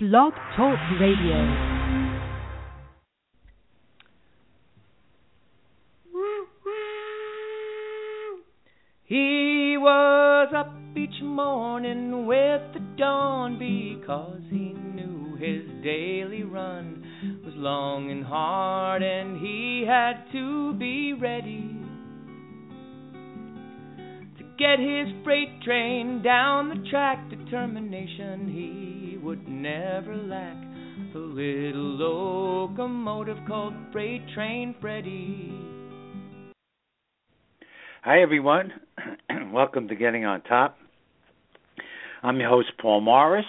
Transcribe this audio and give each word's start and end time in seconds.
Blog 0.00 0.32
Talk 0.56 0.78
Radio. 1.00 1.34
He 9.02 9.74
was 9.76 10.52
up 10.56 10.72
each 10.96 11.20
morning 11.20 12.28
with 12.28 12.62
the 12.74 12.80
dawn 12.96 13.58
because 13.58 14.40
he 14.50 14.72
knew 14.72 15.34
his 15.34 15.68
daily 15.82 16.44
run 16.44 17.04
was 17.44 17.54
long 17.56 18.12
and 18.12 18.24
hard 18.24 19.02
and 19.02 19.40
he 19.40 19.84
had 19.84 20.30
to 20.30 20.74
be 20.74 21.12
ready 21.12 21.74
to 24.38 24.44
get 24.56 24.78
his 24.78 25.08
freight 25.24 25.60
train 25.62 26.22
down 26.22 26.68
the 26.68 26.88
track. 26.88 27.28
Determination 27.30 28.52
he 28.54 28.87
would 29.22 29.48
never 29.48 30.14
lack. 30.14 30.56
The 31.12 31.18
little 31.18 31.96
locomotive 31.96 33.38
called 33.46 33.74
Freight 33.92 34.22
Train 34.34 34.74
Freddy. 34.80 35.52
Hi, 38.02 38.22
everyone. 38.22 38.72
Welcome 39.52 39.88
to 39.88 39.96
Getting 39.96 40.24
on 40.24 40.42
Top. 40.42 40.78
I'm 42.22 42.38
your 42.38 42.48
host, 42.48 42.68
Paul 42.80 43.00
Morris, 43.00 43.46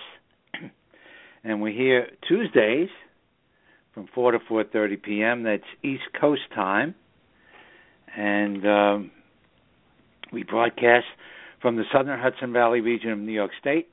and 1.44 1.62
we're 1.62 1.74
here 1.74 2.08
Tuesdays 2.28 2.90
from 3.94 4.08
4 4.14 4.34
to 4.34 4.40
4:30 4.40 5.02
p.m. 5.02 5.44
That's 5.44 5.64
East 5.84 6.04
Coast 6.20 6.42
time, 6.54 6.96
and 8.16 8.66
um, 8.66 9.12
we 10.32 10.44
broadcast 10.44 11.06
from 11.62 11.76
the 11.76 11.84
Southern 11.92 12.20
Hudson 12.20 12.54
Valley 12.54 12.82
region 12.82 13.12
of 13.12 13.20
New 13.20 13.32
York 13.32 13.52
State. 13.60 13.88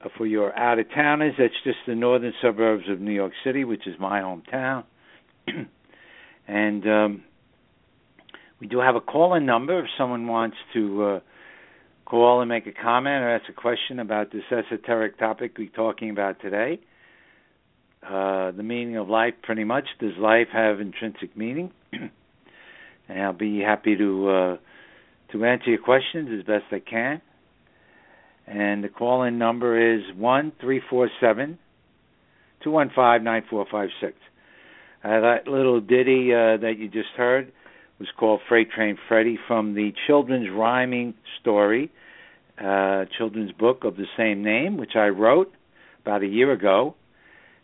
Uh, 0.00 0.08
for 0.16 0.26
your 0.26 0.56
out 0.56 0.78
of 0.78 0.86
towners, 0.94 1.34
that's 1.38 1.54
just 1.64 1.78
the 1.86 1.94
northern 1.94 2.32
suburbs 2.40 2.84
of 2.88 3.00
New 3.00 3.12
York 3.12 3.32
City, 3.44 3.64
which 3.64 3.86
is 3.86 3.94
my 3.98 4.20
hometown. 4.20 4.84
and 6.48 6.86
um, 6.86 7.24
we 8.60 8.68
do 8.68 8.78
have 8.78 8.94
a 8.94 9.00
call-in 9.00 9.44
number 9.44 9.80
if 9.80 9.86
someone 9.98 10.28
wants 10.28 10.56
to 10.74 11.02
uh, 11.02 11.20
call 12.06 12.40
and 12.40 12.48
make 12.48 12.66
a 12.66 12.72
comment 12.72 13.22
or 13.22 13.34
ask 13.34 13.48
a 13.48 13.52
question 13.52 13.98
about 13.98 14.30
this 14.32 14.42
esoteric 14.50 15.18
topic 15.18 15.56
we're 15.58 15.68
talking 15.68 16.10
about 16.10 16.40
today. 16.40 16.80
Uh, 18.02 18.52
the 18.52 18.62
meaning 18.62 18.96
of 18.96 19.08
life, 19.08 19.34
pretty 19.42 19.64
much. 19.64 19.84
Does 19.98 20.12
life 20.18 20.46
have 20.52 20.80
intrinsic 20.80 21.36
meaning? 21.36 21.72
and 21.92 23.20
I'll 23.20 23.32
be 23.32 23.60
happy 23.60 23.96
to 23.96 24.28
uh, 24.28 24.56
to 25.32 25.44
answer 25.44 25.70
your 25.70 25.82
questions 25.82 26.30
as 26.38 26.46
best 26.46 26.64
I 26.70 26.78
can. 26.78 27.20
And 28.50 28.82
the 28.82 28.88
call 28.88 29.24
in 29.24 29.38
number 29.38 29.96
is 29.96 30.02
one 30.16 30.52
three 30.60 30.80
four 30.88 31.10
seven 31.20 31.58
two 32.64 32.70
one 32.70 32.90
five 32.94 33.22
nine 33.22 33.42
four 33.50 33.66
five 33.70 33.90
six. 34.00 34.14
Uh, 35.04 35.20
that 35.20 35.46
little 35.46 35.80
ditty 35.80 36.32
uh, 36.32 36.56
that 36.56 36.74
you 36.78 36.88
just 36.88 37.10
heard 37.16 37.52
was 37.98 38.08
called 38.18 38.40
Freight 38.48 38.70
Train 38.70 38.96
Freddy 39.06 39.38
from 39.46 39.74
the 39.74 39.92
children's 40.06 40.48
rhyming 40.50 41.14
story, 41.40 41.90
uh, 42.58 43.04
children's 43.16 43.52
book 43.52 43.84
of 43.84 43.96
the 43.96 44.06
same 44.16 44.42
name, 44.42 44.76
which 44.76 44.92
I 44.96 45.08
wrote 45.08 45.52
about 46.02 46.22
a 46.22 46.26
year 46.26 46.52
ago. 46.52 46.94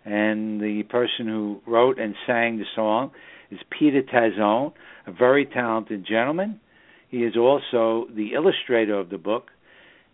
And 0.05 0.61
the 0.61 0.83
person 0.91 1.27
who 1.27 1.61
wrote 1.67 1.99
and 1.99 2.15
sang 2.27 2.59
the 2.59 2.67
song 2.77 3.13
is 3.51 3.59
Peter 3.79 4.03
Tazzone, 4.03 4.73
a 5.07 5.13
very 5.13 5.47
talented 5.47 6.07
gentleman. 6.07 6.61
He 7.09 7.19
is 7.19 7.37
also 7.37 8.07
the 8.15 8.35
illustrator 8.35 8.99
of 8.99 9.09
the 9.09 9.19
book, 9.19 9.51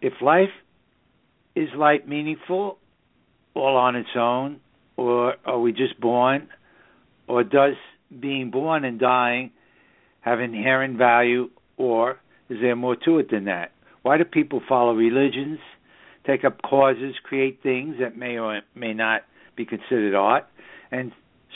If 0.00 0.14
life 0.20 0.50
is 1.54 1.68
life 1.76 2.02
meaningful 2.06 2.78
all 3.54 3.76
on 3.76 3.96
its 3.96 4.08
own, 4.16 4.60
or 4.96 5.34
are 5.44 5.60
we 5.60 5.72
just 5.72 6.00
born, 6.00 6.48
or 7.28 7.44
does 7.44 7.74
being 8.20 8.50
born 8.50 8.84
and 8.84 8.98
dying 8.98 9.50
have 10.20 10.40
inherent 10.40 10.98
value, 10.98 11.50
or 11.76 12.18
is 12.48 12.58
there 12.60 12.76
more 12.76 12.96
to 13.04 13.18
it 13.18 13.30
than 13.30 13.44
that? 13.44 13.72
Why 14.02 14.18
do 14.18 14.24
people 14.24 14.60
follow 14.68 14.92
religions, 14.92 15.58
take 16.26 16.44
up 16.44 16.60
causes, 16.62 17.14
create 17.22 17.62
things 17.62 17.96
that 18.00 18.16
may 18.16 18.38
or 18.38 18.60
may 18.74 18.92
not 18.92 19.22
be 19.56 19.64
considered 19.64 20.14
art, 20.14 20.46
and 20.90 21.12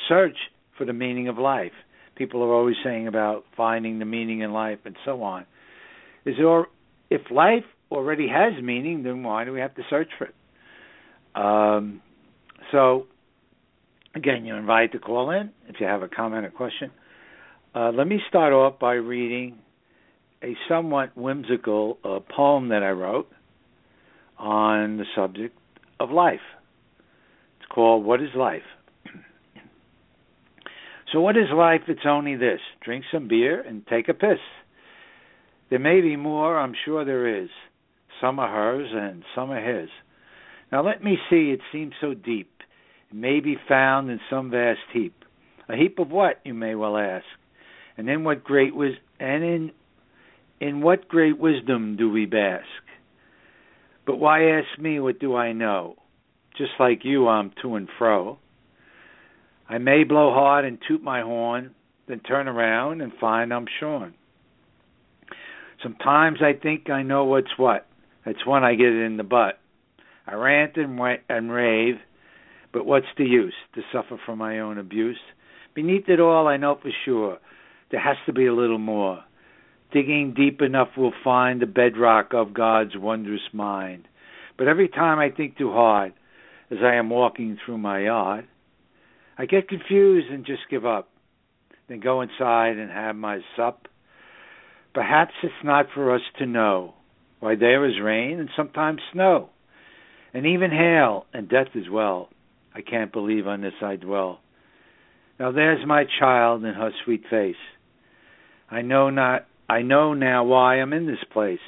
search 0.08 0.36
for 0.76 0.84
the 0.84 0.92
meaning 0.92 1.28
of 1.28 1.38
life? 1.38 1.72
People 2.16 2.42
are 2.42 2.52
always 2.52 2.76
saying 2.82 3.06
about 3.06 3.44
finding 3.56 3.98
the 3.98 4.04
meaning 4.04 4.40
in 4.40 4.52
life 4.52 4.78
and 4.84 4.96
so 5.04 5.22
on. 5.22 5.44
Is 6.24 6.34
there, 6.38 6.66
if 7.10 7.30
life 7.30 7.64
already 7.90 8.28
has 8.28 8.62
meaning, 8.62 9.02
then 9.02 9.22
why 9.22 9.44
do 9.44 9.52
we 9.52 9.60
have 9.60 9.74
to 9.76 9.82
search 9.88 10.08
for 10.18 10.26
it? 10.26 10.34
Um, 11.34 12.02
so, 12.72 13.06
again, 14.14 14.44
you're 14.44 14.58
invited 14.58 14.92
to 14.92 14.98
call 14.98 15.30
in 15.30 15.50
if 15.68 15.76
you 15.80 15.86
have 15.86 16.02
a 16.02 16.08
comment 16.08 16.44
or 16.44 16.50
question. 16.50 16.90
Uh, 17.74 17.90
let 17.92 18.06
me 18.06 18.20
start 18.28 18.52
off 18.52 18.78
by 18.78 18.94
reading 18.94 19.58
a 20.42 20.54
somewhat 20.68 21.16
whimsical 21.16 21.98
uh, 22.04 22.18
poem 22.34 22.68
that 22.68 22.82
I 22.82 22.90
wrote 22.90 23.28
on 24.38 24.96
the 24.96 25.04
subject 25.16 25.56
of 26.00 26.10
life. 26.10 26.40
It's 27.58 27.68
called 27.68 28.04
What 28.04 28.22
is 28.22 28.30
Life? 28.36 28.62
so, 31.12 31.20
what 31.20 31.36
is 31.36 31.46
life? 31.54 31.82
It's 31.88 32.06
only 32.06 32.36
this 32.36 32.60
drink 32.82 33.04
some 33.12 33.28
beer 33.28 33.60
and 33.60 33.86
take 33.86 34.08
a 34.08 34.14
piss. 34.14 34.38
There 35.70 35.78
may 35.78 36.00
be 36.00 36.16
more, 36.16 36.58
I'm 36.58 36.74
sure 36.84 37.04
there 37.04 37.42
is. 37.42 37.50
Some 38.20 38.38
are 38.38 38.48
hers 38.48 38.88
and 38.92 39.22
some 39.34 39.50
are 39.50 39.80
his. 39.80 39.88
Now 40.70 40.84
let 40.84 41.02
me 41.02 41.16
see, 41.30 41.50
it 41.50 41.60
seems 41.72 41.94
so 42.00 42.14
deep. 42.14 42.50
It 43.10 43.16
may 43.16 43.40
be 43.40 43.56
found 43.68 44.10
in 44.10 44.20
some 44.28 44.50
vast 44.50 44.80
heap. 44.92 45.14
A 45.68 45.76
heap 45.76 45.98
of 45.98 46.10
what, 46.10 46.40
you 46.44 46.54
may 46.54 46.74
well 46.74 46.96
ask? 46.96 47.24
And 47.96 48.08
in 48.08 48.24
what 48.24 48.44
great 48.44 48.72
and 48.74 49.44
in 49.44 49.70
in 50.60 50.80
what 50.80 51.08
great 51.08 51.38
wisdom 51.38 51.96
do 51.96 52.10
we 52.10 52.26
bask? 52.26 52.66
But 54.06 54.16
why 54.16 54.50
ask 54.58 54.78
me 54.78 55.00
what 55.00 55.18
do 55.18 55.36
I 55.36 55.52
know? 55.52 55.96
Just 56.56 56.72
like 56.80 57.04
you 57.04 57.28
I'm 57.28 57.52
to 57.62 57.74
and 57.76 57.88
fro. 57.98 58.38
I 59.68 59.78
may 59.78 60.04
blow 60.04 60.32
hard 60.32 60.64
and 60.64 60.78
toot 60.88 61.02
my 61.02 61.22
horn, 61.22 61.74
then 62.08 62.20
turn 62.20 62.48
around 62.48 63.02
and 63.02 63.12
find 63.20 63.52
I'm 63.52 63.66
shorn. 63.78 64.14
Sometimes 65.82 66.38
I 66.42 66.54
think 66.54 66.90
I 66.90 67.02
know 67.02 67.24
what's 67.24 67.56
what. 67.56 67.87
That's 68.24 68.46
when 68.46 68.64
I 68.64 68.74
get 68.74 68.86
it 68.86 69.04
in 69.04 69.16
the 69.16 69.22
butt. 69.22 69.58
I 70.26 70.34
rant 70.34 70.76
and, 70.76 71.00
and 71.28 71.50
rave, 71.50 71.96
but 72.72 72.84
what's 72.84 73.06
the 73.16 73.24
use 73.24 73.54
to 73.74 73.82
suffer 73.92 74.20
from 74.26 74.38
my 74.38 74.60
own 74.60 74.78
abuse? 74.78 75.18
Beneath 75.74 76.08
it 76.08 76.20
all, 76.20 76.46
I 76.46 76.56
know 76.56 76.78
for 76.80 76.90
sure 77.04 77.38
there 77.90 78.00
has 78.00 78.16
to 78.26 78.32
be 78.32 78.46
a 78.46 78.54
little 78.54 78.78
more. 78.78 79.24
Digging 79.92 80.34
deep 80.36 80.60
enough, 80.60 80.88
we'll 80.96 81.12
find 81.24 81.62
the 81.62 81.66
bedrock 81.66 82.34
of 82.34 82.52
God's 82.52 82.96
wondrous 82.96 83.40
mind. 83.54 84.06
But 84.58 84.68
every 84.68 84.88
time 84.88 85.18
I 85.18 85.30
think 85.30 85.56
too 85.56 85.72
hard, 85.72 86.12
as 86.70 86.78
I 86.82 86.96
am 86.96 87.08
walking 87.08 87.56
through 87.64 87.78
my 87.78 88.00
yard, 88.00 88.46
I 89.38 89.46
get 89.46 89.68
confused 89.68 90.28
and 90.30 90.44
just 90.44 90.62
give 90.70 90.84
up. 90.84 91.08
Then 91.88 92.00
go 92.00 92.20
inside 92.20 92.76
and 92.76 92.90
have 92.90 93.16
my 93.16 93.38
sup. 93.56 93.88
Perhaps 94.92 95.32
it's 95.42 95.54
not 95.64 95.86
for 95.94 96.14
us 96.14 96.20
to 96.38 96.44
know 96.44 96.94
why 97.40 97.54
there 97.54 97.86
is 97.86 98.00
rain 98.02 98.40
and 98.40 98.48
sometimes 98.56 99.00
snow, 99.12 99.50
and 100.34 100.46
even 100.46 100.70
hail 100.70 101.26
and 101.32 101.48
death 101.48 101.68
as 101.76 101.88
well. 101.90 102.28
I 102.74 102.80
can't 102.80 103.12
believe 103.12 103.46
on 103.46 103.60
this 103.60 103.74
I 103.82 103.96
dwell. 103.96 104.40
Now 105.38 105.52
there's 105.52 105.86
my 105.86 106.04
child 106.18 106.64
and 106.64 106.76
her 106.76 106.90
sweet 107.04 107.22
face. 107.30 107.56
I 108.70 108.82
know 108.82 109.10
not 109.10 109.46
I 109.68 109.82
know 109.82 110.14
now 110.14 110.44
why 110.44 110.76
I'm 110.76 110.92
in 110.92 111.06
this 111.06 111.24
place. 111.32 111.60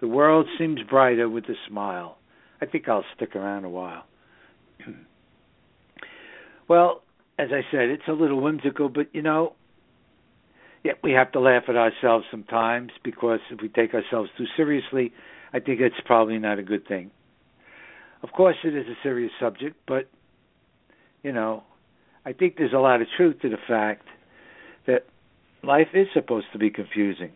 The 0.00 0.08
world 0.08 0.46
seems 0.58 0.80
brighter 0.88 1.28
with 1.28 1.44
a 1.44 1.54
smile. 1.68 2.18
I 2.60 2.66
think 2.66 2.88
I'll 2.88 3.04
stick 3.16 3.36
around 3.36 3.64
a 3.64 3.70
while. 3.70 4.04
well, 6.68 7.02
as 7.38 7.48
I 7.52 7.62
said, 7.70 7.90
it's 7.90 8.08
a 8.08 8.12
little 8.12 8.40
whimsical, 8.40 8.88
but 8.88 9.06
you 9.12 9.22
know, 9.22 9.54
yeah, 10.84 10.92
we 11.02 11.12
have 11.12 11.32
to 11.32 11.40
laugh 11.40 11.64
at 11.68 11.76
ourselves 11.76 12.26
sometimes 12.30 12.90
because 13.02 13.40
if 13.50 13.60
we 13.60 13.68
take 13.68 13.94
ourselves 13.94 14.30
too 14.36 14.44
seriously, 14.54 15.12
I 15.52 15.58
think 15.58 15.80
it's 15.80 15.96
probably 16.04 16.38
not 16.38 16.58
a 16.58 16.62
good 16.62 16.86
thing. 16.86 17.10
Of 18.22 18.32
course, 18.32 18.56
it 18.64 18.74
is 18.74 18.86
a 18.86 18.94
serious 19.02 19.32
subject, 19.40 19.76
but 19.86 20.08
you 21.22 21.32
know, 21.32 21.64
I 22.26 22.34
think 22.34 22.56
there's 22.58 22.72
a 22.74 22.78
lot 22.78 23.00
of 23.00 23.08
truth 23.16 23.40
to 23.42 23.48
the 23.48 23.56
fact 23.66 24.06
that 24.86 25.06
life 25.62 25.88
is 25.94 26.06
supposed 26.12 26.46
to 26.52 26.58
be 26.58 26.70
confusing. 26.70 27.32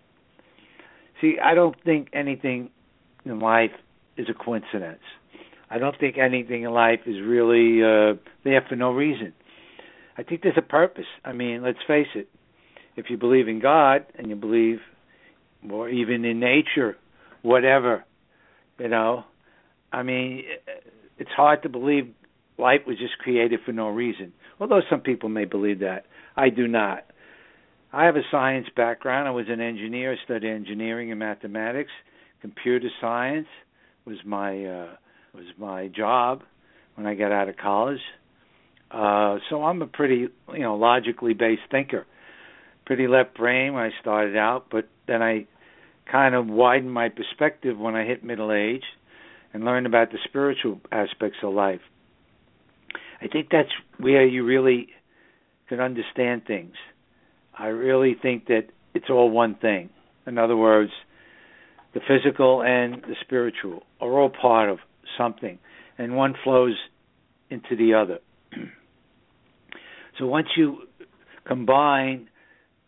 See, 1.21 1.37
I 1.43 1.55
don't 1.55 1.77
think 1.85 2.09
anything 2.13 2.71
in 3.25 3.41
life 3.41 3.73
is 4.17 4.27
a 4.29 4.35
coincidence. 4.35 5.01
I 5.71 5.79
don't 5.79 5.99
think 5.99 6.17
anything 6.19 6.63
in 6.63 6.71
life 6.71 7.01
is 7.07 7.17
really 7.23 7.83
uh, 7.83 8.15
there 8.45 8.65
for 8.69 8.77
no 8.77 8.93
reason. 8.93 9.33
I 10.17 10.23
think 10.23 10.43
there's 10.43 10.59
a 10.59 10.63
purpose. 10.63 11.07
I 11.25 11.33
mean, 11.33 11.63
let's 11.63 11.79
face 11.87 12.09
it. 12.15 12.29
If 12.99 13.11
you 13.11 13.17
believe 13.17 13.47
in 13.47 13.61
God 13.61 14.07
and 14.19 14.29
you 14.29 14.35
believe, 14.35 14.81
or 15.71 15.89
even 15.89 16.25
in 16.25 16.41
nature, 16.41 16.97
whatever, 17.43 18.05
you 18.77 18.89
know, 18.89 19.23
I 19.93 20.03
mean, 20.03 20.43
it's 21.17 21.31
hard 21.31 21.63
to 21.63 21.69
believe 21.69 22.13
life 22.59 22.81
was 22.89 22.99
just 22.99 23.17
created 23.19 23.61
for 23.65 23.71
no 23.71 23.87
reason. 23.87 24.33
Although 24.59 24.81
some 24.91 25.01
people 25.01 25.29
may 25.29 25.45
believe 25.45 25.79
that, 25.79 26.07
I 26.37 26.49
do 26.49 26.67
not. 26.67 27.05
I 27.93 28.07
have 28.07 28.17
a 28.17 28.23
science 28.33 28.67
background. 28.75 29.29
I 29.29 29.31
was 29.31 29.47
an 29.49 29.61
engineer. 29.61 30.15
I 30.15 30.17
studied 30.25 30.51
engineering 30.51 31.13
and 31.13 31.21
mathematics. 31.21 31.93
Computer 32.41 32.89
science 33.01 33.47
was 34.07 34.17
my 34.27 34.65
uh, 34.65 34.89
was 35.35 35.47
my 35.57 35.87
job 35.87 36.43
when 36.97 37.07
I 37.07 37.15
got 37.15 37.31
out 37.31 37.49
of 37.49 37.57
college. 37.57 38.01
Uh, 38.91 39.37
so 39.51 39.63
I'm 39.63 39.83
a 39.83 39.87
pretty 39.87 40.27
you 40.53 40.59
know 40.59 40.75
logically 40.75 41.35
based 41.35 41.63
thinker. 41.71 42.05
Pretty 42.89 43.07
left 43.07 43.37
brain 43.37 43.75
when 43.75 43.83
I 43.83 43.91
started 44.01 44.35
out, 44.35 44.69
but 44.71 44.89
then 45.07 45.23
I 45.23 45.47
kind 46.11 46.35
of 46.35 46.47
widened 46.47 46.91
my 46.91 47.11
perspective 47.11 47.79
when 47.79 47.95
I 47.95 48.07
hit 48.07 48.25
middle 48.25 48.51
age 48.51 48.85
and 49.53 49.63
learned 49.63 49.87
about 49.87 50.11
the 50.11 50.17
spiritual 50.25 50.81
aspects 50.91 51.37
of 51.43 51.53
life. 51.53 51.83
I 53.21 53.29
think 53.29 53.49
that's 53.53 53.69
where 53.99 54.27
you 54.27 54.43
really 54.43 54.89
can 55.69 55.81
understand 55.81 56.47
things. 56.47 56.77
I 57.53 57.67
really 57.67 58.17
think 58.23 58.47
that 58.47 58.69
it's 58.95 59.11
all 59.11 59.29
one 59.29 59.57
thing. 59.57 59.91
In 60.27 60.39
other 60.39 60.57
words, 60.57 60.93
the 61.93 62.01
physical 62.01 62.63
and 62.63 63.03
the 63.03 63.17
spiritual 63.21 63.83
are 64.01 64.19
all 64.19 64.31
part 64.31 64.71
of 64.71 64.79
something, 65.19 65.59
and 65.99 66.17
one 66.17 66.37
flows 66.43 66.77
into 67.51 67.77
the 67.77 67.93
other. 67.93 68.21
so 70.19 70.25
once 70.25 70.49
you 70.57 70.85
combine 71.45 72.31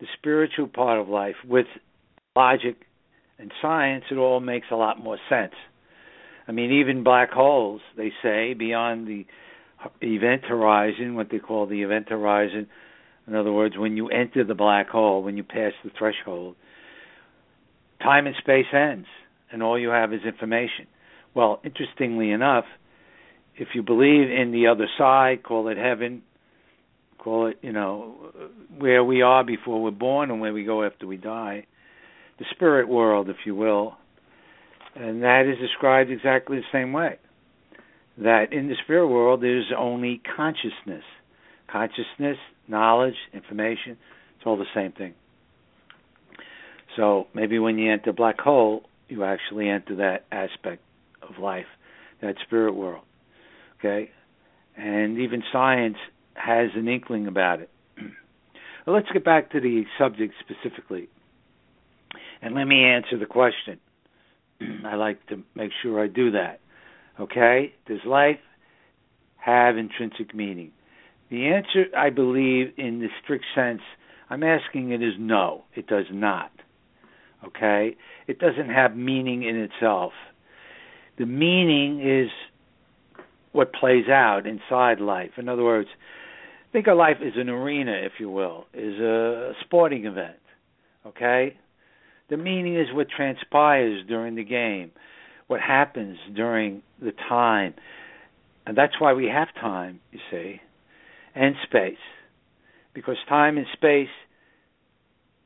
the 0.00 0.06
spiritual 0.18 0.66
part 0.66 0.98
of 0.98 1.08
life 1.08 1.36
with 1.46 1.66
logic 2.34 2.76
and 3.38 3.52
science, 3.62 4.04
it 4.10 4.16
all 4.16 4.40
makes 4.40 4.66
a 4.70 4.76
lot 4.76 5.02
more 5.02 5.18
sense. 5.28 5.54
I 6.48 6.52
mean, 6.52 6.72
even 6.80 7.04
black 7.04 7.30
holes, 7.30 7.80
they 7.96 8.12
say, 8.22 8.54
beyond 8.54 9.06
the 9.06 9.26
event 10.02 10.44
horizon, 10.44 11.14
what 11.14 11.30
they 11.30 11.38
call 11.38 11.66
the 11.66 11.82
event 11.82 12.08
horizon, 12.08 12.66
in 13.26 13.34
other 13.34 13.52
words, 13.52 13.78
when 13.78 13.96
you 13.96 14.08
enter 14.08 14.42
the 14.42 14.54
black 14.54 14.88
hole, 14.88 15.22
when 15.22 15.36
you 15.36 15.44
pass 15.44 15.72
the 15.84 15.90
threshold, 15.96 16.56
time 18.02 18.26
and 18.26 18.34
space 18.36 18.66
ends, 18.72 19.06
and 19.52 19.62
all 19.62 19.78
you 19.78 19.90
have 19.90 20.12
is 20.12 20.20
information. 20.26 20.86
Well, 21.34 21.60
interestingly 21.64 22.30
enough, 22.30 22.64
if 23.56 23.68
you 23.74 23.82
believe 23.82 24.30
in 24.30 24.50
the 24.52 24.66
other 24.66 24.88
side, 24.98 25.42
call 25.42 25.68
it 25.68 25.76
heaven, 25.76 26.22
call 27.22 27.46
it, 27.46 27.58
you 27.62 27.72
know, 27.72 28.14
where 28.78 29.04
we 29.04 29.22
are 29.22 29.44
before 29.44 29.82
we're 29.82 29.90
born 29.90 30.30
and 30.30 30.40
where 30.40 30.52
we 30.52 30.64
go 30.64 30.84
after 30.84 31.06
we 31.06 31.16
die, 31.16 31.66
the 32.38 32.44
spirit 32.50 32.88
world, 32.88 33.28
if 33.28 33.36
you 33.44 33.54
will, 33.54 33.94
and 34.96 35.22
that 35.22 35.46
is 35.46 35.58
described 35.58 36.10
exactly 36.10 36.56
the 36.56 36.62
same 36.72 36.92
way. 36.92 37.16
That 38.18 38.52
in 38.52 38.68
the 38.68 38.74
spirit 38.82 39.08
world, 39.08 39.42
there's 39.42 39.70
only 39.76 40.20
consciousness. 40.36 41.04
Consciousness, 41.70 42.36
knowledge, 42.66 43.14
information, 43.32 43.96
it's 44.36 44.46
all 44.46 44.56
the 44.56 44.64
same 44.74 44.92
thing. 44.92 45.14
So 46.96 47.28
maybe 47.34 47.58
when 47.58 47.78
you 47.78 47.92
enter 47.92 48.12
black 48.12 48.40
hole, 48.40 48.82
you 49.08 49.24
actually 49.24 49.68
enter 49.68 49.96
that 49.96 50.24
aspect 50.32 50.82
of 51.22 51.38
life, 51.40 51.66
that 52.20 52.34
spirit 52.44 52.74
world. 52.74 53.04
Okay? 53.78 54.10
And 54.76 55.18
even 55.18 55.42
science 55.52 55.96
has 56.44 56.70
an 56.74 56.88
inkling 56.88 57.26
about 57.26 57.60
it. 57.60 57.70
let's 58.86 59.08
get 59.12 59.24
back 59.24 59.50
to 59.52 59.60
the 59.60 59.84
subject 59.98 60.34
specifically. 60.40 61.08
And 62.42 62.54
let 62.54 62.64
me 62.64 62.84
answer 62.84 63.18
the 63.18 63.26
question. 63.26 63.78
I 64.86 64.94
like 64.94 65.26
to 65.28 65.42
make 65.54 65.70
sure 65.82 66.02
I 66.02 66.06
do 66.06 66.32
that. 66.32 66.60
Okay? 67.18 67.74
Does 67.86 68.00
life 68.06 68.38
have 69.36 69.76
intrinsic 69.76 70.34
meaning? 70.34 70.72
The 71.30 71.46
answer, 71.46 71.84
I 71.96 72.10
believe, 72.10 72.72
in 72.76 73.00
the 73.00 73.08
strict 73.22 73.44
sense, 73.54 73.82
I'm 74.28 74.42
asking 74.42 74.90
it 74.90 75.02
is 75.02 75.14
no, 75.18 75.64
it 75.74 75.86
does 75.86 76.06
not. 76.10 76.50
Okay? 77.46 77.96
It 78.26 78.38
doesn't 78.38 78.68
have 78.68 78.96
meaning 78.96 79.42
in 79.42 79.56
itself. 79.56 80.12
The 81.18 81.26
meaning 81.26 82.00
is 82.00 82.30
what 83.52 83.72
plays 83.72 84.08
out 84.08 84.42
inside 84.46 85.00
life. 85.00 85.32
In 85.36 85.48
other 85.48 85.64
words, 85.64 85.88
think 86.72 86.86
of 86.86 86.96
life 86.96 87.16
as 87.24 87.32
an 87.36 87.48
arena, 87.48 87.92
if 87.92 88.12
you 88.18 88.30
will, 88.30 88.66
is 88.74 88.98
a 88.98 89.52
sporting 89.64 90.06
event. 90.06 90.36
Okay? 91.06 91.56
The 92.28 92.36
meaning 92.36 92.76
is 92.76 92.86
what 92.92 93.08
transpires 93.14 94.04
during 94.06 94.36
the 94.36 94.44
game, 94.44 94.92
what 95.46 95.60
happens 95.60 96.18
during 96.34 96.82
the 97.00 97.12
time. 97.28 97.74
And 98.66 98.76
that's 98.76 99.00
why 99.00 99.14
we 99.14 99.26
have 99.26 99.48
time, 99.60 100.00
you 100.12 100.20
see 100.30 100.60
and 101.34 101.54
space. 101.64 101.98
Because 102.94 103.16
time 103.28 103.56
and 103.56 103.66
space 103.72 104.08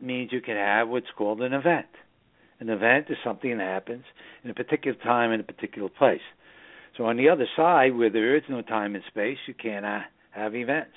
means 0.00 0.32
you 0.32 0.40
can 0.40 0.56
have 0.56 0.88
what's 0.88 1.06
called 1.16 1.40
an 1.42 1.52
event. 1.52 1.86
An 2.60 2.68
event 2.68 3.06
is 3.10 3.16
something 3.24 3.58
that 3.58 3.64
happens 3.64 4.04
in 4.42 4.50
a 4.50 4.54
particular 4.54 4.96
time 5.02 5.32
in 5.32 5.40
a 5.40 5.44
particular 5.44 5.88
place. 5.88 6.20
So 6.96 7.04
on 7.04 7.16
the 7.16 7.28
other 7.28 7.46
side, 7.56 7.96
where 7.96 8.10
there 8.10 8.36
is 8.36 8.44
no 8.48 8.62
time 8.62 8.94
and 8.94 9.04
space, 9.08 9.38
you 9.46 9.54
cannot 9.54 10.04
have 10.30 10.54
events. 10.54 10.94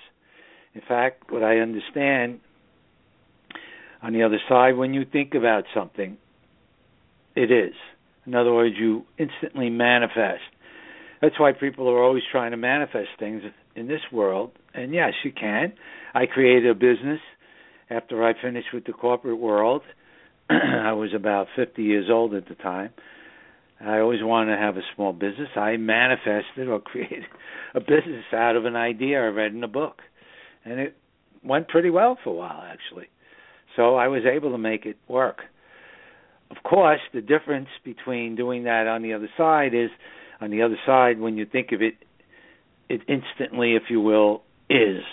In 0.77 0.87
fact, 0.87 1.31
what 1.31 1.43
I 1.43 1.57
understand 1.57 2.39
on 4.01 4.13
the 4.13 4.23
other 4.23 4.39
side, 4.47 4.77
when 4.77 4.93
you 4.93 5.05
think 5.05 5.33
about 5.33 5.63
something, 5.73 6.17
it 7.35 7.51
is. 7.51 7.73
In 8.25 8.35
other 8.35 8.53
words, 8.53 8.75
you 8.77 9.05
instantly 9.17 9.69
manifest 9.69 10.43
that's 11.21 11.39
why 11.39 11.51
people 11.51 11.89
are 11.89 12.03
always 12.03 12.23
trying 12.31 12.51
to 12.51 12.57
manifest 12.57 13.09
things 13.19 13.41
in 13.75 13.87
this 13.87 14.01
world. 14.11 14.51
And 14.73 14.93
yes, 14.93 15.13
you 15.23 15.31
can. 15.31 15.73
I 16.13 16.25
created 16.25 16.69
a 16.69 16.75
business 16.75 17.19
after 17.89 18.23
I 18.23 18.33
finished 18.39 18.67
with 18.73 18.85
the 18.85 18.93
corporate 18.93 19.39
world. 19.39 19.81
I 20.49 20.93
was 20.93 21.09
about 21.15 21.47
50 21.55 21.81
years 21.81 22.07
old 22.09 22.33
at 22.33 22.47
the 22.47 22.55
time. 22.55 22.91
I 23.79 23.99
always 23.99 24.23
wanted 24.23 24.55
to 24.55 24.61
have 24.61 24.77
a 24.77 24.81
small 24.95 25.13
business. 25.13 25.49
I 25.55 25.77
manifested 25.77 26.67
or 26.67 26.79
created 26.85 27.25
a 27.73 27.79
business 27.79 28.25
out 28.33 28.55
of 28.55 28.65
an 28.65 28.75
idea 28.75 29.21
I 29.21 29.27
read 29.27 29.53
in 29.53 29.63
a 29.63 29.67
book. 29.67 30.01
And 30.67 30.81
it 30.81 30.97
went 31.43 31.69
pretty 31.69 31.89
well 31.89 32.17
for 32.23 32.31
a 32.31 32.33
while, 32.33 32.61
actually. 32.61 33.07
So 33.75 33.95
I 33.95 34.09
was 34.09 34.23
able 34.29 34.51
to 34.51 34.57
make 34.57 34.85
it 34.85 34.97
work. 35.07 35.41
Of 36.51 36.57
course, 36.63 36.99
the 37.13 37.21
difference 37.21 37.69
between 37.85 38.35
doing 38.35 38.65
that 38.65 38.85
on 38.87 39.01
the 39.01 39.13
other 39.13 39.29
side 39.37 39.73
is 39.73 39.89
on 40.41 40.51
the 40.51 40.61
other 40.61 40.77
side, 40.85 41.19
when 41.19 41.37
you 41.37 41.45
think 41.45 41.71
of 41.71 41.81
it, 41.81 41.95
it 42.89 43.01
instantly, 43.07 43.75
if 43.75 43.83
you 43.89 44.01
will, 44.01 44.43
is. 44.69 45.03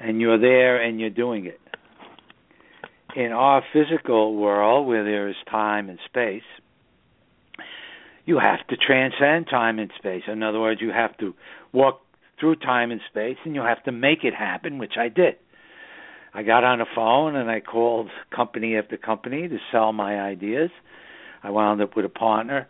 And 0.00 0.20
you're 0.20 0.38
there 0.38 0.82
and 0.82 0.98
you're 0.98 1.10
doing 1.10 1.46
it. 1.46 1.60
In 3.14 3.32
our 3.32 3.62
physical 3.72 4.36
world, 4.36 4.86
where 4.86 5.04
there 5.04 5.28
is 5.28 5.36
time 5.50 5.88
and 5.88 5.98
space, 6.06 6.42
you 8.24 8.38
have 8.38 8.66
to 8.68 8.76
transcend 8.76 9.46
time 9.48 9.78
and 9.78 9.90
space. 9.98 10.22
In 10.26 10.42
other 10.42 10.60
words, 10.60 10.80
you 10.80 10.90
have 10.90 11.16
to 11.18 11.34
walk 11.72 12.00
through 12.38 12.56
time 12.56 12.90
and 12.90 13.00
space 13.08 13.36
and 13.44 13.54
you 13.54 13.62
have 13.62 13.82
to 13.84 13.92
make 13.92 14.24
it 14.24 14.34
happen, 14.34 14.78
which 14.78 14.94
I 14.98 15.08
did. 15.08 15.36
I 16.34 16.42
got 16.42 16.64
on 16.64 16.80
the 16.80 16.86
phone 16.94 17.34
and 17.34 17.50
I 17.50 17.60
called 17.60 18.10
company 18.34 18.76
after 18.76 18.96
company 18.96 19.48
to 19.48 19.58
sell 19.72 19.92
my 19.92 20.20
ideas. 20.20 20.70
I 21.42 21.50
wound 21.50 21.80
up 21.80 21.96
with 21.96 22.04
a 22.04 22.10
partner 22.10 22.68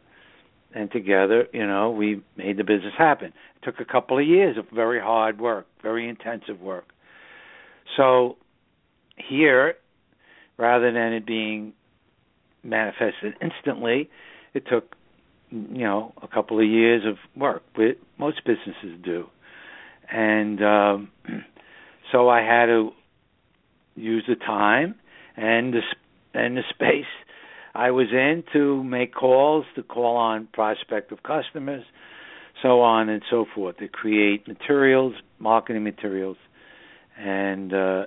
and 0.75 0.91
together, 0.93 1.47
you 1.53 1.67
know, 1.67 1.91
we 1.91 2.23
made 2.37 2.59
the 2.59 2.65
business 2.65 2.93
happen. 2.97 3.29
It 3.29 3.65
took 3.65 3.81
a 3.81 3.85
couple 3.85 4.19
of 4.19 4.27
years 4.27 4.57
of 4.59 4.67
very 4.73 5.01
hard 5.01 5.41
work, 5.41 5.67
very 5.83 6.09
intensive 6.09 6.61
work. 6.61 6.85
So 7.97 8.37
here, 9.17 9.75
rather 10.59 10.93
than 10.93 11.13
it 11.13 11.27
being 11.27 11.73
manifested 12.63 13.35
instantly, 13.41 14.11
it 14.55 14.65
took 14.71 14.95
you 15.51 15.85
know 15.85 16.13
a 16.23 16.29
couple 16.29 16.59
of 16.59 16.67
years 16.67 17.03
of 17.07 17.17
work, 17.41 17.63
which 17.77 17.99
most 18.19 18.41
businesses 18.45 18.99
do, 19.05 19.27
and 20.11 20.63
um, 20.63 21.09
so 22.13 22.29
I 22.29 22.41
had 22.43 22.67
to 22.67 22.91
use 23.95 24.25
the 24.29 24.37
time 24.37 24.95
and 25.37 25.75
the 25.75 25.81
and 26.35 26.57
the 26.57 26.63
space 26.71 27.07
I 27.75 27.91
was 27.91 28.09
in 28.11 28.43
to 28.53 28.83
make 28.83 29.15
calls, 29.15 29.67
to 29.75 29.83
call 29.83 30.17
on 30.17 30.49
prospective 30.53 31.23
customers, 31.23 31.85
so 32.63 32.81
on 32.81 33.09
and 33.09 33.23
so 33.31 33.45
forth, 33.55 33.77
to 33.79 33.89
create 33.89 34.49
materials, 34.49 35.15
marketing 35.39 35.85
materials, 35.85 36.39
and 37.19 37.73
uh, 37.73 38.07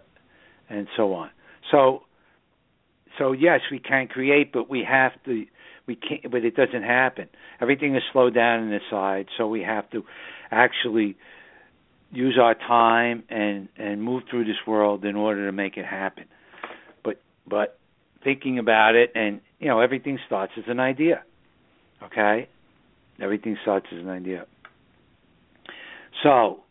and 0.70 0.88
so 0.98 1.14
on. 1.14 1.30
So 1.72 2.04
so 3.18 3.32
yes, 3.32 3.62
we 3.72 3.80
can 3.80 4.08
create, 4.08 4.52
but 4.52 4.70
we 4.70 4.84
have 4.90 5.12
to 5.26 5.46
we 5.90 5.96
can't 5.96 6.32
but 6.32 6.46
it 6.46 6.56
doesn't 6.56 6.84
happen 6.84 7.28
everything 7.60 7.96
is 7.96 8.04
slowed 8.14 8.36
down 8.36 8.64
in 8.64 8.70
this 8.70 8.84
side 8.90 9.26
so 9.38 9.48
we 9.48 9.62
have 9.62 9.90
to 9.90 10.04
actually 10.52 11.18
use 12.12 12.38
our 12.42 12.56
time 12.56 13.24
and 13.30 13.70
and 13.78 14.02
move 14.02 14.24
through 14.30 14.46
this 14.46 14.58
world 14.68 15.06
in 15.06 15.16
order 15.16 15.46
to 15.46 15.52
make 15.52 15.78
it 15.78 15.86
happen. 15.86 16.26
But 17.04 17.22
but 17.48 17.80
thinking 18.24 18.60
about 18.60 18.96
it 18.96 19.12
and 19.16 19.42
you 19.60 19.68
know 19.68 19.80
everything 19.80 20.20
starts 20.26 20.54
as 20.58 20.66
an 20.68 20.80
idea 20.80 21.24
okay? 22.04 22.48
Everything 23.22 23.58
starts 23.62 23.88
as 23.92 24.00
an 24.00 24.10
idea. 24.10 24.46
So 26.24 26.62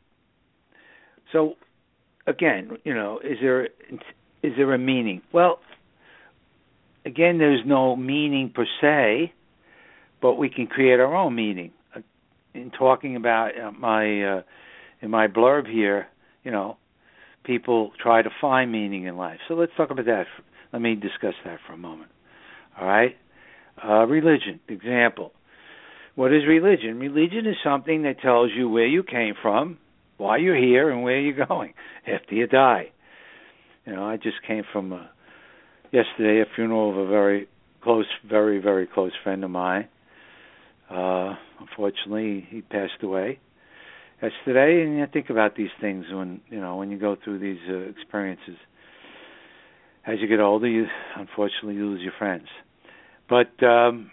so 1.32 1.54
again 2.26 2.78
you 2.84 2.94
know 2.94 3.20
is 3.22 3.38
there 3.40 3.66
is 4.42 4.52
there 4.56 4.72
a 4.72 4.78
meaning? 4.78 5.22
Well 5.32 5.60
again, 7.04 7.38
there's 7.38 7.62
no 7.66 7.96
meaning 7.96 8.52
per 8.54 8.66
se, 8.80 9.32
but 10.20 10.34
we 10.34 10.48
can 10.48 10.66
create 10.66 11.00
our 11.00 11.14
own 11.14 11.34
meaning. 11.34 11.72
In 12.54 12.70
talking 12.70 13.14
about 13.14 13.50
uh, 13.58 13.70
my 13.72 14.22
uh, 14.22 14.42
in 15.00 15.10
my 15.10 15.26
blurb 15.28 15.70
here, 15.70 16.08
you 16.42 16.50
know, 16.50 16.76
people 17.44 17.92
try 18.02 18.22
to 18.22 18.30
find 18.40 18.70
meaning 18.70 19.04
in 19.04 19.16
life. 19.16 19.38
So 19.48 19.54
let's 19.54 19.72
talk 19.76 19.90
about 19.90 20.06
that. 20.06 20.24
Let 20.72 20.82
me 20.82 20.94
discuss 20.94 21.34
that 21.44 21.58
for 21.66 21.72
a 21.72 21.78
moment. 21.78 22.10
All 22.78 22.86
right, 22.86 23.16
uh, 23.82 24.06
religion 24.06 24.60
example. 24.68 25.32
What 26.14 26.32
is 26.32 26.42
religion? 26.46 26.98
Religion 26.98 27.46
is 27.46 27.56
something 27.62 28.02
that 28.02 28.20
tells 28.20 28.50
you 28.54 28.68
where 28.68 28.86
you 28.86 29.02
came 29.02 29.34
from, 29.40 29.78
why 30.16 30.38
you're 30.38 30.56
here, 30.56 30.90
and 30.90 31.02
where 31.02 31.20
you're 31.20 31.46
going 31.46 31.74
after 32.06 32.34
you 32.34 32.46
die. 32.46 32.90
You 33.86 33.94
know, 33.94 34.04
I 34.04 34.16
just 34.16 34.36
came 34.46 34.64
from 34.72 34.92
a 34.92 35.10
yesterday 35.90 36.42
a 36.42 36.54
funeral 36.54 36.90
of 36.90 36.96
a 36.98 37.06
very 37.06 37.48
close, 37.82 38.06
very 38.28 38.58
very 38.60 38.86
close 38.86 39.12
friend 39.22 39.42
of 39.44 39.50
mine. 39.50 39.88
Uh, 40.90 41.34
unfortunately, 41.60 42.46
he 42.50 42.62
passed 42.62 43.02
away 43.02 43.38
yesterday, 44.22 44.82
and 44.82 44.98
you 44.98 45.06
think 45.12 45.30
about 45.30 45.56
these 45.56 45.70
things 45.80 46.06
when 46.12 46.40
you 46.48 46.60
know 46.60 46.76
when 46.76 46.90
you 46.90 46.98
go 46.98 47.16
through 47.22 47.38
these 47.38 47.60
uh, 47.68 47.90
experiences. 47.90 48.56
As 50.06 50.16
you 50.20 50.28
get 50.28 50.40
older, 50.40 50.66
you 50.66 50.86
unfortunately 51.16 51.74
lose 51.74 52.00
your 52.00 52.14
friends. 52.18 52.46
But 53.28 53.62
um, 53.64 54.10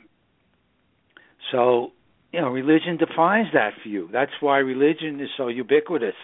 so 1.51 1.91
you 2.35 2.41
know, 2.41 2.49
religion 2.49 2.97
defines 2.97 3.47
that 3.53 3.71
for 3.81 3.87
you. 3.87 4.09
That's 4.11 4.31
why 4.41 4.57
religion 4.57 5.21
is 5.21 5.29
so 5.37 5.47
ubiquitous. 5.47 6.15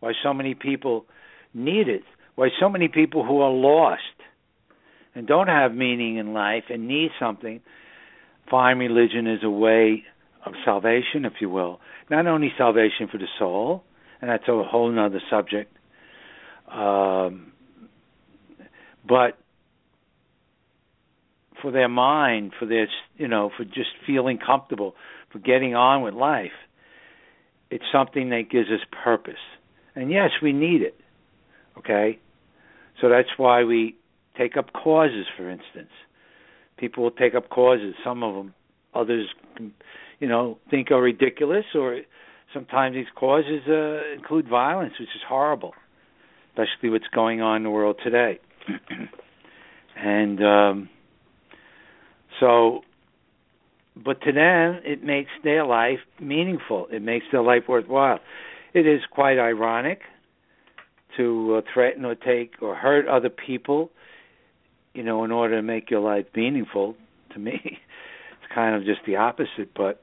Why 0.00 0.12
so 0.22 0.32
many 0.32 0.54
people 0.54 1.04
need 1.52 1.88
it. 1.88 2.02
Why 2.34 2.48
so 2.58 2.70
many 2.70 2.88
people 2.88 3.26
who 3.26 3.40
are 3.40 3.50
lost 3.50 4.00
and 5.14 5.26
don't 5.26 5.48
have 5.48 5.74
meaning 5.74 6.16
in 6.16 6.32
life 6.32 6.64
and 6.70 6.88
need 6.88 7.10
something, 7.20 7.60
find 8.50 8.80
religion 8.80 9.26
as 9.26 9.40
a 9.42 9.50
way 9.50 10.04
of 10.46 10.54
salvation, 10.64 11.24
if 11.24 11.34
you 11.40 11.48
will. 11.50 11.80
Not 12.10 12.26
only 12.26 12.52
salvation 12.56 13.08
for 13.10 13.18
the 13.18 13.26
soul, 13.38 13.84
and 14.20 14.30
that's 14.30 14.44
a 14.48 14.62
whole 14.62 14.96
other 14.98 15.20
subject, 15.30 15.76
um, 16.70 17.52
but 19.06 19.38
for 21.60 21.70
their 21.70 21.88
mind, 21.88 22.52
for 22.58 22.66
their, 22.66 22.88
you 23.16 23.28
know, 23.28 23.50
for 23.56 23.64
just 23.64 23.90
feeling 24.06 24.38
comfortable, 24.38 24.94
for 25.32 25.38
getting 25.38 25.74
on 25.74 26.02
with 26.02 26.14
life. 26.14 26.52
It's 27.70 27.84
something 27.92 28.30
that 28.30 28.50
gives 28.50 28.68
us 28.68 28.80
purpose. 29.04 29.40
And 29.94 30.10
yes, 30.10 30.30
we 30.42 30.52
need 30.52 30.82
it. 30.82 30.98
Okay? 31.78 32.18
So 33.00 33.08
that's 33.08 33.28
why 33.36 33.64
we 33.64 33.96
take 34.36 34.56
up 34.56 34.72
causes, 34.72 35.26
for 35.36 35.50
instance. 35.50 35.90
People 36.76 37.04
will 37.04 37.10
take 37.10 37.34
up 37.34 37.48
causes. 37.48 37.94
Some 38.04 38.22
of 38.22 38.34
them, 38.34 38.54
others, 38.94 39.26
you 40.20 40.28
know, 40.28 40.58
think 40.70 40.90
are 40.90 41.00
ridiculous, 41.02 41.64
or 41.74 42.00
sometimes 42.52 42.94
these 42.94 43.06
causes 43.14 43.62
uh, 43.68 44.14
include 44.14 44.48
violence, 44.48 44.94
which 44.98 45.08
is 45.08 45.22
horrible, 45.28 45.72
especially 46.50 46.90
what's 46.90 47.08
going 47.14 47.40
on 47.40 47.58
in 47.58 47.62
the 47.64 47.70
world 47.70 47.96
today. 48.02 48.38
and 49.96 50.44
um, 50.44 50.88
so, 52.40 52.80
but 53.96 54.20
to 54.22 54.32
them, 54.32 54.80
it 54.84 55.04
makes 55.04 55.30
their 55.42 55.64
life 55.64 56.00
meaningful. 56.20 56.86
It 56.92 57.02
makes 57.02 57.26
their 57.30 57.42
life 57.42 57.64
worthwhile. 57.68 58.20
It 58.72 58.86
is 58.86 59.00
quite 59.10 59.38
ironic 59.38 60.00
to 61.16 61.56
uh, 61.58 61.60
threaten 61.72 62.04
or 62.04 62.16
take 62.16 62.54
or 62.60 62.74
hurt 62.74 63.06
other 63.06 63.30
people 63.30 63.90
you 64.94 65.02
know, 65.02 65.24
in 65.24 65.32
order 65.32 65.56
to 65.56 65.62
make 65.62 65.90
your 65.90 66.00
life 66.00 66.26
meaningful, 66.34 66.94
to 67.32 67.38
me, 67.38 67.78
kind 68.54 68.76
of 68.76 68.84
just 68.84 69.00
the 69.06 69.16
opposite. 69.16 69.74
But 69.76 70.00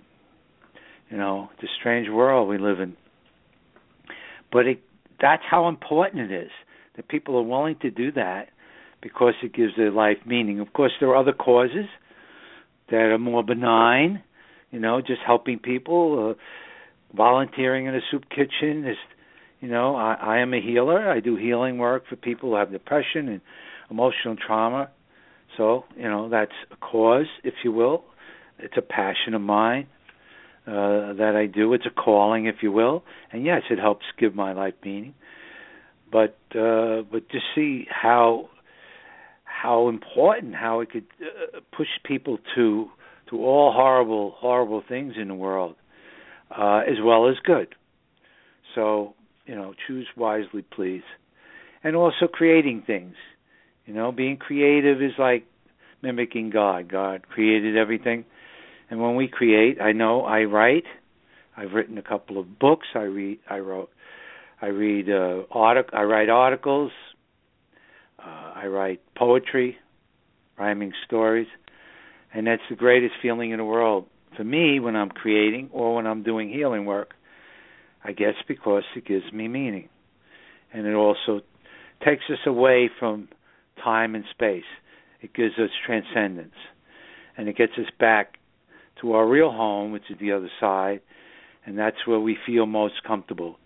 you 1.09 1.17
know, 1.17 1.49
it's 1.53 1.63
a 1.63 1.73
strange 1.79 2.09
world 2.09 2.47
we 2.49 2.57
live 2.57 2.79
in. 2.79 2.95
But 4.51 4.65
it, 4.65 4.83
that's 5.21 5.43
how 5.49 5.67
important 5.67 6.31
it 6.31 6.43
is 6.45 6.51
that 6.95 7.07
people 7.07 7.37
are 7.37 7.43
willing 7.43 7.77
to 7.81 7.91
do 7.91 8.11
that 8.13 8.49
because 9.01 9.33
it 9.43 9.53
gives 9.53 9.73
their 9.77 9.91
life 9.91 10.17
meaning. 10.25 10.59
Of 10.59 10.73
course, 10.73 10.91
there 10.99 11.09
are 11.09 11.15
other 11.15 11.33
causes 11.33 11.85
that 12.89 12.97
are 12.97 13.17
more 13.17 13.43
benign. 13.43 14.23
You 14.71 14.79
know, 14.79 15.01
just 15.01 15.21
helping 15.25 15.59
people, 15.59 16.31
uh, 16.31 17.15
volunteering 17.15 17.87
in 17.87 17.95
a 17.95 17.99
soup 18.09 18.23
kitchen. 18.29 18.85
Is, 18.87 18.97
you 19.59 19.67
know, 19.67 19.95
I, 19.95 20.13
I 20.13 20.37
am 20.39 20.53
a 20.53 20.61
healer. 20.61 21.09
I 21.09 21.19
do 21.19 21.35
healing 21.35 21.77
work 21.77 22.03
for 22.09 22.15
people 22.15 22.51
who 22.51 22.55
have 22.55 22.71
depression 22.71 23.27
and 23.27 23.41
emotional 23.89 24.35
trauma. 24.35 24.89
So, 25.57 25.83
you 25.97 26.03
know, 26.03 26.29
that's 26.29 26.53
a 26.71 26.77
cause, 26.77 27.25
if 27.43 27.53
you 27.63 27.73
will. 27.73 28.05
It's 28.63 28.77
a 28.77 28.81
passion 28.81 29.33
of 29.33 29.41
mine 29.41 29.87
uh, 30.67 31.13
that 31.13 31.33
I 31.35 31.47
do. 31.47 31.73
It's 31.73 31.85
a 31.85 31.89
calling, 31.89 32.45
if 32.45 32.57
you 32.61 32.71
will. 32.71 33.03
And 33.31 33.45
yes, 33.45 33.63
it 33.69 33.79
helps 33.79 34.05
give 34.19 34.35
my 34.35 34.53
life 34.53 34.75
meaning. 34.83 35.15
But 36.11 36.37
uh, 36.55 37.03
but 37.11 37.29
to 37.29 37.39
see 37.55 37.87
how 37.89 38.49
how 39.43 39.89
important 39.89 40.55
how 40.55 40.81
it 40.81 40.91
could 40.91 41.07
uh, 41.21 41.59
push 41.75 41.87
people 42.05 42.37
to 42.55 42.87
to 43.29 43.37
all 43.37 43.71
horrible 43.73 44.35
horrible 44.37 44.83
things 44.87 45.13
in 45.21 45.27
the 45.27 45.35
world. 45.35 45.75
uh, 46.55 46.79
as 46.79 46.97
well 47.03 47.29
as 47.29 47.35
good. 47.43 47.75
So, 48.75 49.15
you 49.45 49.55
know, 49.55 49.73
choose 49.87 50.07
wisely, 50.15 50.63
please. 50.63 51.03
And 51.83 51.95
also 51.95 52.27
creating 52.31 52.83
things. 52.85 53.15
You 53.85 53.93
know, 53.93 54.11
being 54.11 54.37
creative 54.37 55.01
is 55.01 55.13
like 55.17 55.45
mimicking 56.01 56.49
God. 56.51 56.91
God 56.91 57.27
created 57.27 57.77
everything. 57.77 58.25
And 58.91 59.01
when 59.01 59.15
we 59.15 59.29
create, 59.29 59.79
I 59.81 59.93
know 59.93 60.23
I 60.25 60.43
write. 60.43 60.83
I've 61.55 61.71
written 61.71 61.97
a 61.97 62.01
couple 62.01 62.37
of 62.37 62.59
books. 62.59 62.87
I 62.93 63.03
read. 63.03 63.39
I 63.49 63.59
wrote. 63.59 63.89
I 64.61 64.67
read. 64.67 65.09
Uh, 65.09 65.43
artic- 65.49 65.93
I 65.93 66.03
write 66.03 66.27
articles. 66.27 66.91
Uh, 68.19 68.51
I 68.53 68.67
write 68.67 69.01
poetry, 69.15 69.77
rhyming 70.59 70.91
stories, 71.05 71.47
and 72.33 72.45
that's 72.45 72.61
the 72.69 72.75
greatest 72.75 73.15
feeling 73.21 73.51
in 73.51 73.57
the 73.57 73.63
world 73.63 74.05
for 74.35 74.43
me 74.43 74.79
when 74.79 74.95
I'm 74.95 75.09
creating 75.09 75.69
or 75.71 75.95
when 75.95 76.05
I'm 76.05 76.21
doing 76.21 76.49
healing 76.49 76.85
work. 76.85 77.13
I 78.03 78.11
guess 78.11 78.35
because 78.47 78.83
it 78.95 79.05
gives 79.05 79.31
me 79.31 79.47
meaning, 79.47 79.87
and 80.73 80.85
it 80.85 80.93
also 80.93 81.41
takes 82.05 82.23
us 82.29 82.39
away 82.45 82.89
from 82.99 83.29
time 83.81 84.15
and 84.15 84.25
space. 84.31 84.69
It 85.21 85.33
gives 85.33 85.53
us 85.57 85.69
transcendence, 85.85 86.55
and 87.37 87.47
it 87.47 87.55
gets 87.55 87.73
us 87.77 87.89
back 87.97 88.37
to 89.01 89.13
our 89.13 89.27
real 89.27 89.51
home, 89.51 89.91
which 89.91 90.03
is 90.09 90.17
the 90.19 90.31
other 90.31 90.49
side, 90.59 91.01
and 91.65 91.77
that's 91.77 92.07
where 92.07 92.19
we 92.19 92.37
feel 92.45 92.65
most 92.65 93.03
comfortable. 93.05 93.57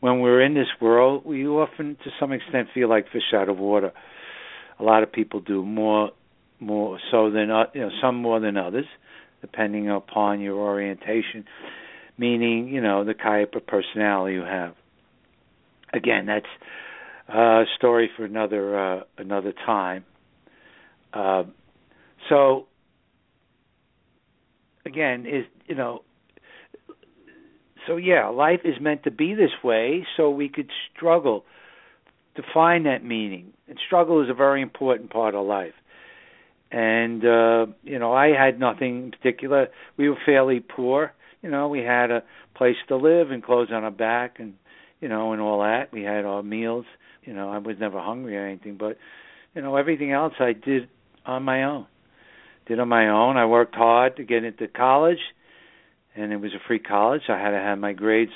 When 0.00 0.20
we're 0.20 0.42
in 0.42 0.54
this 0.54 0.68
world, 0.80 1.24
we 1.24 1.46
often, 1.46 1.96
to 2.04 2.10
some 2.20 2.32
extent, 2.32 2.68
feel 2.74 2.88
like 2.88 3.10
fish 3.12 3.32
out 3.34 3.48
of 3.48 3.58
water. 3.58 3.92
A 4.78 4.82
lot 4.82 5.02
of 5.02 5.12
people 5.12 5.40
do 5.40 5.64
more, 5.64 6.10
more 6.60 6.98
so 7.10 7.30
than 7.30 7.50
uh, 7.50 7.64
you 7.74 7.82
know, 7.82 7.90
some 8.02 8.16
more 8.16 8.40
than 8.40 8.56
others, 8.56 8.86
depending 9.40 9.90
upon 9.90 10.40
your 10.40 10.56
orientation, 10.56 11.44
meaning 12.18 12.68
you 12.68 12.80
know 12.80 13.04
the 13.04 13.14
type 13.14 13.54
of 13.54 13.66
personality 13.66 14.34
you 14.34 14.42
have. 14.42 14.74
Again, 15.92 16.26
that's 16.26 16.46
a 17.28 17.64
story 17.76 18.10
for 18.16 18.24
another 18.24 18.78
uh, 18.78 19.00
another 19.16 19.52
time. 19.64 20.04
Uh, 21.12 21.44
so 22.28 22.66
again, 24.84 25.26
is 25.26 25.44
you 25.66 25.74
know 25.74 26.02
so 27.86 27.96
yeah, 27.96 28.28
life 28.28 28.60
is 28.64 28.80
meant 28.80 29.04
to 29.04 29.10
be 29.10 29.34
this 29.34 29.50
way 29.62 30.06
so 30.16 30.30
we 30.30 30.48
could 30.48 30.70
struggle 30.94 31.44
to 32.36 32.42
find 32.52 32.86
that 32.86 33.04
meaning. 33.04 33.52
And 33.68 33.78
struggle 33.86 34.22
is 34.22 34.30
a 34.30 34.34
very 34.34 34.62
important 34.62 35.10
part 35.10 35.34
of 35.34 35.46
life. 35.46 35.74
And 36.70 37.24
uh, 37.24 37.66
you 37.82 37.98
know, 37.98 38.12
I 38.12 38.28
had 38.28 38.58
nothing 38.58 39.04
in 39.04 39.10
particular. 39.10 39.68
We 39.96 40.08
were 40.08 40.16
fairly 40.24 40.60
poor. 40.60 41.12
You 41.42 41.50
know, 41.50 41.68
we 41.68 41.80
had 41.80 42.10
a 42.10 42.22
place 42.56 42.76
to 42.88 42.96
live 42.96 43.30
and 43.30 43.42
clothes 43.42 43.68
on 43.72 43.84
our 43.84 43.90
back 43.90 44.36
and 44.38 44.54
you 45.00 45.08
know, 45.08 45.32
and 45.32 45.40
all 45.42 45.60
that. 45.60 45.92
We 45.92 46.02
had 46.02 46.24
our 46.24 46.42
meals. 46.42 46.86
You 47.24 47.34
know, 47.34 47.50
I 47.50 47.58
was 47.58 47.76
never 47.78 48.00
hungry 48.00 48.36
or 48.36 48.46
anything, 48.46 48.76
but 48.76 48.98
you 49.54 49.62
know, 49.62 49.76
everything 49.76 50.12
else 50.12 50.34
I 50.40 50.52
did 50.52 50.88
on 51.24 51.42
my 51.42 51.64
own. 51.64 51.86
Did 52.66 52.80
on 52.80 52.88
my 52.88 53.08
own. 53.08 53.36
I 53.36 53.46
worked 53.46 53.74
hard 53.74 54.16
to 54.16 54.24
get 54.24 54.44
into 54.44 54.68
college 54.68 55.18
and 56.16 56.32
it 56.32 56.36
was 56.36 56.52
a 56.52 56.66
free 56.66 56.78
college. 56.78 57.22
I 57.28 57.38
had 57.38 57.50
to 57.50 57.58
have 57.58 57.78
my 57.78 57.92
grades 57.92 58.32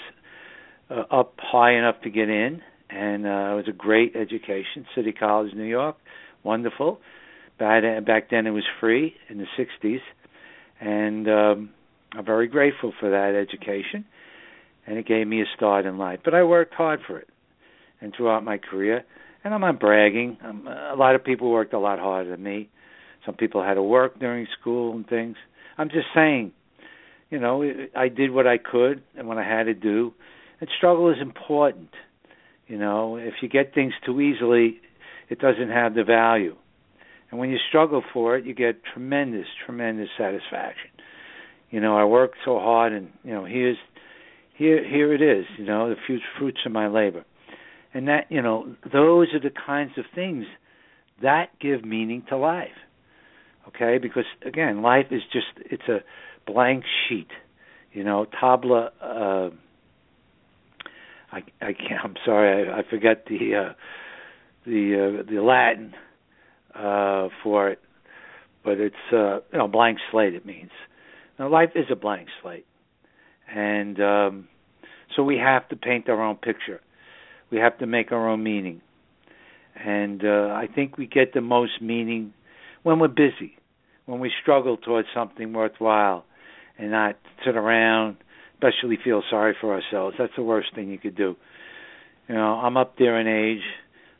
uh, 0.90 1.02
up 1.10 1.34
high 1.38 1.72
enough 1.72 1.96
to 2.02 2.10
get 2.10 2.28
in, 2.28 2.60
and 2.90 3.26
uh, 3.26 3.52
it 3.52 3.56
was 3.56 3.68
a 3.68 3.72
great 3.72 4.16
education. 4.16 4.86
City 4.94 5.12
College, 5.12 5.54
New 5.54 5.64
York, 5.64 5.96
wonderful. 6.42 7.00
Back 7.58 8.30
then, 8.30 8.46
it 8.46 8.50
was 8.50 8.64
free 8.80 9.14
in 9.28 9.38
the 9.38 9.46
'60s, 9.58 10.00
and 10.80 11.28
um, 11.28 11.70
I'm 12.16 12.24
very 12.24 12.46
grateful 12.48 12.92
for 13.00 13.10
that 13.10 13.34
education, 13.34 14.04
and 14.86 14.98
it 14.98 15.06
gave 15.06 15.26
me 15.26 15.42
a 15.42 15.46
start 15.56 15.84
in 15.84 15.98
life. 15.98 16.20
But 16.24 16.34
I 16.34 16.44
worked 16.44 16.74
hard 16.74 17.00
for 17.06 17.18
it, 17.18 17.28
and 18.00 18.14
throughout 18.16 18.44
my 18.44 18.58
career, 18.58 19.04
and 19.42 19.52
I'm 19.52 19.60
not 19.60 19.80
bragging. 19.80 20.38
I'm, 20.42 20.66
a 20.66 20.94
lot 20.96 21.14
of 21.16 21.24
people 21.24 21.50
worked 21.50 21.74
a 21.74 21.80
lot 21.80 21.98
harder 21.98 22.30
than 22.30 22.42
me. 22.42 22.70
Some 23.28 23.36
people 23.36 23.62
had 23.62 23.74
to 23.74 23.82
work 23.82 24.18
during 24.18 24.48
school 24.58 24.96
and 24.96 25.06
things. 25.06 25.36
I'm 25.76 25.90
just 25.90 26.06
saying 26.14 26.52
you 27.30 27.38
know, 27.38 27.62
I 27.94 28.08
did 28.08 28.30
what 28.30 28.46
I 28.46 28.58
could 28.58 29.02
and 29.16 29.28
what 29.28 29.38
I 29.38 29.44
had 29.44 29.64
to 29.64 29.74
do. 29.74 30.14
And 30.60 30.68
struggle 30.76 31.10
is 31.10 31.18
important. 31.20 31.90
You 32.66 32.78
know, 32.78 33.16
if 33.16 33.34
you 33.42 33.48
get 33.48 33.74
things 33.74 33.92
too 34.04 34.20
easily, 34.20 34.80
it 35.28 35.38
doesn't 35.38 35.70
have 35.70 35.94
the 35.94 36.04
value. 36.04 36.56
And 37.30 37.38
when 37.38 37.50
you 37.50 37.58
struggle 37.68 38.02
for 38.12 38.36
it, 38.36 38.46
you 38.46 38.54
get 38.54 38.82
tremendous, 38.92 39.46
tremendous 39.66 40.08
satisfaction. 40.16 40.90
You 41.70 41.80
know, 41.80 41.96
I 41.96 42.04
worked 42.04 42.36
so 42.44 42.58
hard, 42.58 42.94
and 42.94 43.10
you 43.22 43.32
know, 43.32 43.44
here's 43.44 43.76
here 44.56 44.82
here 44.82 45.12
it 45.12 45.20
is. 45.20 45.44
You 45.58 45.66
know, 45.66 45.90
the 45.90 46.18
fruits 46.38 46.58
of 46.64 46.72
my 46.72 46.88
labor, 46.88 47.26
and 47.92 48.08
that 48.08 48.24
you 48.30 48.40
know, 48.40 48.74
those 48.90 49.28
are 49.34 49.40
the 49.40 49.52
kinds 49.66 49.92
of 49.98 50.06
things 50.14 50.46
that 51.22 51.50
give 51.60 51.84
meaning 51.84 52.22
to 52.30 52.38
life. 52.38 52.70
Okay, 53.68 53.98
because 53.98 54.24
again, 54.46 54.82
life 54.82 55.06
is 55.10 55.22
just 55.32 55.46
it's 55.56 55.88
a 55.88 55.98
blank 56.50 56.84
sheet. 57.08 57.28
You 57.92 58.04
know, 58.04 58.26
tabla. 58.40 58.90
Uh, 59.02 59.50
I 61.32 61.38
I 61.60 61.72
can't. 61.72 62.00
I'm 62.04 62.14
sorry. 62.24 62.68
I, 62.68 62.78
I 62.78 62.82
forget 62.88 63.26
the 63.26 63.54
uh, 63.54 63.72
the 64.64 65.20
uh, 65.20 65.30
the 65.30 65.40
Latin 65.42 65.94
uh, 66.74 67.28
for 67.42 67.68
it, 67.70 67.80
but 68.64 68.78
it's 68.78 68.94
uh, 69.12 69.40
you 69.52 69.58
know 69.58 69.68
blank 69.68 69.98
slate. 70.10 70.34
It 70.34 70.46
means 70.46 70.70
now 71.38 71.48
life 71.50 71.70
is 71.74 71.86
a 71.90 71.96
blank 71.96 72.28
slate, 72.42 72.66
and 73.52 74.00
um, 74.00 74.48
so 75.14 75.22
we 75.22 75.36
have 75.36 75.68
to 75.68 75.76
paint 75.76 76.08
our 76.08 76.22
own 76.22 76.36
picture. 76.36 76.80
We 77.50 77.58
have 77.58 77.78
to 77.78 77.86
make 77.86 78.12
our 78.12 78.28
own 78.28 78.42
meaning, 78.42 78.80
and 79.74 80.24
uh, 80.24 80.54
I 80.54 80.68
think 80.74 80.96
we 80.96 81.06
get 81.06 81.34
the 81.34 81.40
most 81.42 81.82
meaning 81.82 82.32
when 82.82 82.98
we're 82.98 83.08
busy, 83.08 83.57
when 84.08 84.20
we 84.20 84.32
struggle 84.40 84.78
towards 84.78 85.06
something 85.14 85.52
worthwhile, 85.52 86.24
and 86.78 86.92
not 86.92 87.16
sit 87.44 87.56
around, 87.56 88.16
especially 88.54 88.96
feel 89.04 89.22
sorry 89.28 89.54
for 89.60 89.74
ourselves. 89.74 90.16
That's 90.18 90.32
the 90.34 90.42
worst 90.42 90.74
thing 90.74 90.88
you 90.88 90.98
could 90.98 91.14
do. 91.14 91.36
You 92.26 92.34
know, 92.34 92.54
I'm 92.54 92.78
up 92.78 92.96
there 92.96 93.20
in 93.20 93.26
age. 93.26 93.62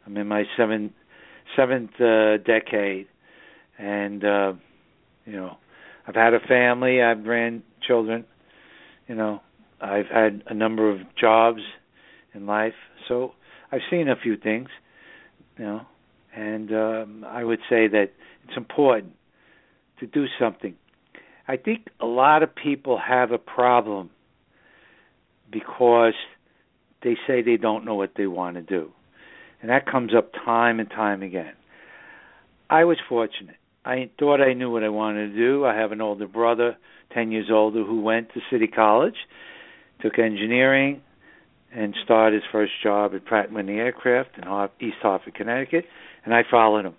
I'm 0.05 0.15
in 0.19 0.29
my 0.29 0.45
seventh 0.59 0.93
seventh 1.57 1.99
uh, 1.99 2.37
decade, 2.37 3.07
and 3.79 4.23
uh, 4.23 4.53
you 5.25 5.33
know, 5.33 5.57
I've 6.07 6.15
had 6.15 6.35
a 6.35 6.41
family. 6.41 7.01
I've 7.01 7.25
grandchildren. 7.25 8.27
You 9.07 9.15
know, 9.15 9.41
I've 9.81 10.09
had 10.13 10.43
a 10.49 10.55
number 10.55 10.91
of 10.91 10.99
jobs 11.19 11.61
in 12.35 12.45
life, 12.45 12.75
so 13.09 13.33
I've 13.73 13.81
seen 13.91 14.11
a 14.11 14.17
few 14.17 14.37
things. 14.37 14.69
You 15.57 15.65
know, 15.65 15.81
and 16.37 16.73
um, 16.75 17.25
I 17.27 17.43
would 17.43 17.61
say 17.71 17.89
that 17.89 18.11
it's 18.45 18.57
important 18.57 19.15
to 20.01 20.07
do 20.07 20.27
something 20.39 20.75
I 21.49 21.57
think 21.57 21.89
a 21.99 22.07
lot 22.07 22.43
of 22.43 22.55
people 22.55 22.99
have 22.99 23.33
a 23.33 23.39
problem 23.39 24.11
because 25.51 26.13
they 27.03 27.17
say 27.27 27.41
they 27.41 27.57
don't 27.57 27.87
know 27.87 27.95
what 27.95 28.13
they 28.17 28.27
want 28.27 28.57
to 28.57 28.63
do. 28.63 28.93
And 29.63 29.71
that 29.71 29.87
comes 29.87 30.13
up 30.15 30.33
time 30.45 30.79
and 30.79 30.91
time 30.91 31.23
again. 31.23 31.55
I 32.69 32.85
was 32.85 32.99
fortunate. 33.09 33.57
I 33.83 34.11
thought 34.19 34.43
I 34.43 34.53
knew 34.53 34.71
what 34.71 34.85
I 34.85 34.91
wanted 34.91 35.31
to 35.31 35.37
do. 35.37 35.65
I 35.65 35.75
have 35.75 35.91
an 35.91 36.03
older 36.03 36.29
brother, 36.29 36.77
10 37.15 37.33
years 37.33 37.49
older, 37.51 37.83
who 37.83 38.03
went 38.03 38.29
to 38.35 38.41
City 38.51 38.67
College, 38.67 39.17
took 40.03 40.19
engineering, 40.19 41.01
and 41.73 41.95
started 42.05 42.43
his 42.43 42.51
first 42.53 42.73
job 42.83 43.15
at 43.15 43.25
Pratt 43.25 43.51
& 43.51 43.53
Whitney 43.53 43.79
Aircraft 43.79 44.37
in 44.37 44.87
East 44.87 44.99
Hartford, 45.01 45.35
Connecticut, 45.35 45.87
and 46.27 46.35
I 46.35 46.43
followed 46.49 46.85
him. 46.85 46.95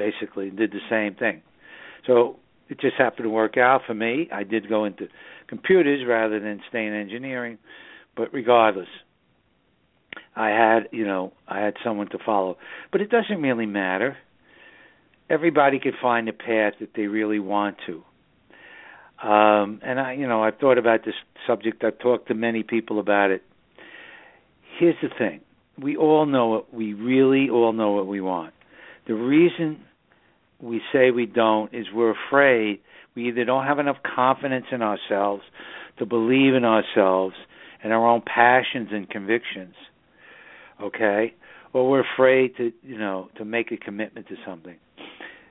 Basically, 0.00 0.48
did 0.48 0.72
the 0.72 0.80
same 0.88 1.14
thing. 1.14 1.42
So 2.06 2.36
it 2.70 2.80
just 2.80 2.96
happened 2.96 3.24
to 3.24 3.30
work 3.30 3.58
out 3.58 3.82
for 3.86 3.92
me. 3.92 4.30
I 4.32 4.44
did 4.44 4.66
go 4.66 4.86
into 4.86 5.08
computers 5.46 6.06
rather 6.08 6.40
than 6.40 6.62
stay 6.70 6.86
in 6.86 6.94
engineering, 6.94 7.58
but 8.16 8.32
regardless, 8.32 8.88
I 10.34 10.48
had, 10.48 10.88
you 10.90 11.04
know, 11.04 11.34
I 11.46 11.60
had 11.60 11.74
someone 11.84 12.08
to 12.10 12.18
follow. 12.24 12.56
But 12.90 13.02
it 13.02 13.10
doesn't 13.10 13.42
really 13.42 13.66
matter. 13.66 14.16
Everybody 15.28 15.78
could 15.78 15.94
find 16.00 16.30
a 16.30 16.32
path 16.32 16.74
that 16.80 16.94
they 16.96 17.08
really 17.08 17.38
want 17.38 17.76
to. 17.86 18.02
Um, 19.28 19.80
and 19.84 20.00
I, 20.00 20.14
you 20.14 20.26
know, 20.26 20.42
I've 20.42 20.56
thought 20.56 20.78
about 20.78 21.04
this 21.04 21.14
subject. 21.46 21.84
I've 21.84 21.98
talked 21.98 22.28
to 22.28 22.34
many 22.34 22.62
people 22.62 22.98
about 22.98 23.30
it. 23.30 23.42
Here's 24.78 24.96
the 25.02 25.10
thing: 25.18 25.40
we 25.78 25.94
all 25.94 26.24
know 26.24 26.46
what 26.46 26.72
we 26.72 26.94
really 26.94 27.50
all 27.50 27.74
know 27.74 27.90
what 27.90 28.06
we 28.06 28.22
want. 28.22 28.54
The 29.06 29.14
reason 29.14 29.84
we 30.62 30.80
say 30.92 31.10
we 31.10 31.26
don't 31.26 31.72
is 31.74 31.86
we're 31.92 32.14
afraid 32.28 32.80
we 33.16 33.28
either 33.28 33.44
don't 33.44 33.66
have 33.66 33.78
enough 33.78 33.96
confidence 34.14 34.66
in 34.72 34.82
ourselves 34.82 35.42
to 35.98 36.06
believe 36.06 36.54
in 36.54 36.64
ourselves 36.64 37.34
and 37.82 37.92
our 37.92 38.06
own 38.06 38.22
passions 38.22 38.88
and 38.92 39.08
convictions 39.08 39.74
okay 40.82 41.34
or 41.72 41.88
we're 41.88 42.04
afraid 42.14 42.56
to 42.56 42.72
you 42.82 42.98
know 42.98 43.28
to 43.36 43.44
make 43.44 43.72
a 43.72 43.76
commitment 43.76 44.26
to 44.28 44.34
something 44.46 44.76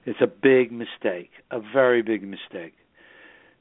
it's 0.05 0.21
a 0.21 0.27
big 0.27 0.71
mistake 0.71 1.29
a 1.51 1.59
very 1.73 2.01
big 2.01 2.23
mistake 2.23 2.73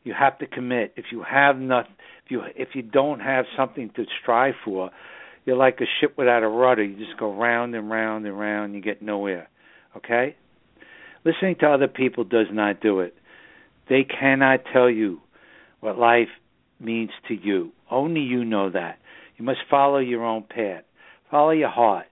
You 0.05 0.15
have 0.19 0.39
to 0.39 0.47
commit. 0.47 0.95
If 0.97 1.07
you 1.13 1.23
have 1.23 1.59
nothing, 1.59 1.93
if 2.25 2.31
you 2.31 2.43
if 2.57 2.69
you 2.75 2.83
don't 2.83 3.21
have 3.21 3.45
something 3.57 3.91
to 3.97 4.05
strive 4.23 4.55
for, 4.65 4.91
you're 5.45 5.57
like 5.57 5.81
a 5.81 5.87
ship 6.01 6.15
without 6.17 6.43
a 6.43 6.49
rudder. 6.49 6.83
You 6.83 6.97
just 6.97 7.19
go 7.19 7.35
round 7.35 7.75
and 7.75 7.91
round 7.91 8.27
and 8.27 8.39
round. 8.39 8.67
And 8.67 8.75
You 8.75 8.81
get 8.81 9.03
nowhere. 9.03 9.49
Okay? 9.97 10.37
Listening 11.25 11.57
to 11.61 11.67
other 11.69 11.89
people 11.89 12.25
does 12.25 12.47
not 12.51 12.81
do 12.81 13.01
it. 13.01 13.15
They 13.89 14.05
cannot 14.05 14.61
tell 14.73 14.91
you 14.91 15.21
what 15.81 15.99
life 15.99 16.29
means 16.81 17.11
to 17.29 17.35
you. 17.35 17.73
Only 17.91 18.21
you 18.21 18.45
know 18.45 18.71
that. 18.71 18.99
You 19.37 19.45
must 19.45 19.61
follow 19.71 19.99
your 19.99 20.25
own 20.25 20.43
path. 20.43 20.85
Follow 21.31 21.51
your 21.51 21.71
heart. 21.71 22.07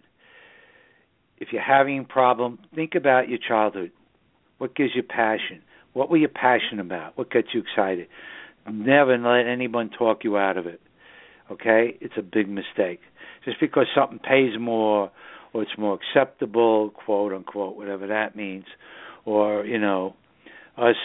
If 1.39 1.49
you're 1.53 1.63
having 1.63 1.99
a 2.01 2.05
problem, 2.05 2.59
think 2.75 2.95
about 2.95 3.29
your 3.29 3.39
childhood. 3.47 3.93
What 4.59 4.75
gives 4.75 4.91
you 4.95 5.03
passion? 5.03 5.63
What 5.93 6.11
were 6.11 6.17
you 6.17 6.29
passionate 6.29 6.81
about? 6.81 7.17
What 7.19 7.31
gets 7.31 7.49
you 7.53 7.63
excited? 7.63 8.09
Never 8.71 9.19
let 9.19 9.51
anyone 9.51 9.91
talk 9.91 10.25
you 10.25 10.37
out 10.37 10.57
of 10.57 10.67
it. 10.67 10.81
Okay? 11.51 11.97
It's 12.01 12.15
a 12.17 12.23
big 12.23 12.49
mistake. 12.49 13.01
Just 13.45 13.61
because 13.61 13.87
something 13.95 14.19
pays 14.19 14.59
more 14.59 15.11
or 15.53 15.63
it's 15.63 15.79
more 15.79 15.99
acceptable, 15.99 16.91
quote 16.91 17.33
unquote, 17.33 17.77
whatever 17.77 18.07
that 18.09 18.37
means, 18.37 18.65
or, 19.25 19.65
you 19.65 19.79
know, 19.79 20.15
us 20.77 20.97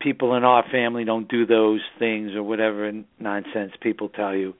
people 0.00 0.34
in 0.36 0.44
our 0.44 0.64
family 0.70 1.04
don't 1.04 1.28
do 1.28 1.46
those 1.46 1.80
things 1.98 2.32
or 2.34 2.42
whatever 2.42 2.90
nonsense 3.18 3.72
people 3.80 4.08
tell 4.10 4.34
you. 4.34 4.54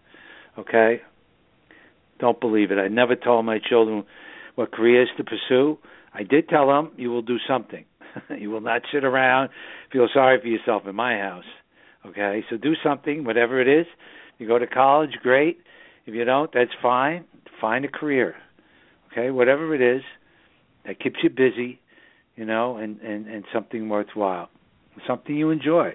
Okay? 0.58 1.02
Don't 2.18 2.40
believe 2.40 2.70
it. 2.70 2.78
I 2.78 2.88
never 2.88 3.14
told 3.14 3.44
my 3.44 3.58
children 3.58 4.04
what 4.54 4.72
careers 4.72 5.08
to 5.18 5.24
pursue. 5.24 5.78
I 6.14 6.22
did 6.22 6.48
tell 6.48 6.68
them 6.68 6.92
you 6.96 7.10
will 7.10 7.22
do 7.22 7.36
something. 7.46 7.84
you 8.38 8.50
will 8.50 8.60
not 8.60 8.82
sit 8.92 9.04
around 9.04 9.50
feel 9.94 10.08
sorry 10.12 10.40
for 10.40 10.48
yourself 10.48 10.82
in 10.86 10.94
my 10.94 11.16
house. 11.18 11.44
Okay? 12.04 12.44
So 12.50 12.56
do 12.56 12.74
something, 12.82 13.24
whatever 13.24 13.60
it 13.60 13.68
is. 13.68 13.86
You 14.38 14.48
go 14.48 14.58
to 14.58 14.66
college, 14.66 15.12
great. 15.22 15.58
If 16.04 16.14
you 16.14 16.24
don't, 16.24 16.50
that's 16.52 16.72
fine. 16.82 17.24
Find 17.60 17.84
a 17.84 17.88
career. 17.88 18.34
Okay? 19.14 19.30
Whatever 19.30 19.74
it 19.74 19.80
is 19.80 20.02
that 20.84 21.00
keeps 21.00 21.16
you 21.22 21.30
busy, 21.30 21.80
you 22.36 22.44
know, 22.44 22.76
and 22.76 23.00
and 23.00 23.26
and 23.26 23.44
something 23.52 23.88
worthwhile. 23.88 24.48
Something 25.06 25.36
you 25.36 25.50
enjoy. 25.50 25.94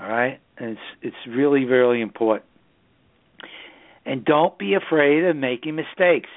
All 0.00 0.08
right? 0.08 0.40
And 0.58 0.70
it's 0.70 0.80
it's 1.02 1.36
really 1.36 1.64
really 1.64 2.00
important. 2.00 2.46
And 4.04 4.24
don't 4.24 4.56
be 4.56 4.74
afraid 4.74 5.24
of 5.24 5.36
making 5.36 5.74
mistakes. 5.74 6.30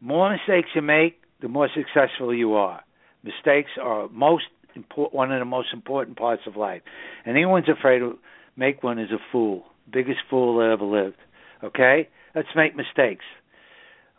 More 0.00 0.30
mistakes 0.30 0.70
you 0.74 0.82
make, 0.82 1.20
the 1.40 1.48
more 1.48 1.68
successful 1.72 2.34
you 2.34 2.54
are. 2.54 2.80
Mistakes 3.22 3.70
are 3.80 4.08
most 4.08 4.46
important, 4.74 5.14
one 5.14 5.30
of 5.30 5.38
the 5.38 5.44
most 5.44 5.68
important 5.72 6.16
parts 6.18 6.42
of 6.46 6.56
life. 6.56 6.82
And 7.24 7.36
anyone's 7.36 7.68
afraid 7.68 8.00
to 8.00 8.18
make 8.56 8.82
one 8.82 8.98
is 8.98 9.12
a 9.12 9.18
fool, 9.30 9.64
biggest 9.92 10.18
fool 10.28 10.58
that 10.58 10.72
ever 10.72 10.84
lived. 10.84 11.18
Okay, 11.62 12.08
let's 12.34 12.48
make 12.56 12.74
mistakes. 12.74 13.24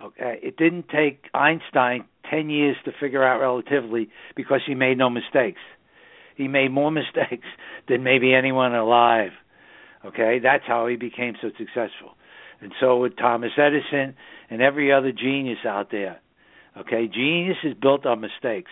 Okay, 0.03 0.39
it 0.43 0.57
didn't 0.57 0.89
take 0.89 1.25
Einstein 1.33 2.05
ten 2.29 2.49
years 2.49 2.75
to 2.85 2.91
figure 2.99 3.23
out 3.23 3.39
relativity 3.39 4.09
because 4.35 4.61
he 4.65 4.75
made 4.75 4.97
no 4.97 5.09
mistakes. 5.09 5.61
He 6.35 6.47
made 6.47 6.71
more 6.71 6.91
mistakes 7.03 7.47
than 7.87 8.03
maybe 8.03 8.33
anyone 8.33 8.73
alive. 8.75 9.31
Okay, 10.05 10.39
that's 10.43 10.63
how 10.67 10.87
he 10.87 10.97
became 10.97 11.35
so 11.41 11.49
successful. 11.57 12.15
And 12.59 12.73
so 12.79 12.97
with 12.97 13.15
Thomas 13.17 13.51
Edison 13.57 14.15
and 14.49 14.61
every 14.61 14.91
other 14.91 15.11
genius 15.11 15.59
out 15.65 15.89
there. 15.91 16.19
Okay, 16.77 17.07
genius 17.07 17.57
is 17.63 17.73
built 17.79 18.05
on 18.05 18.19
mistakes. 18.19 18.71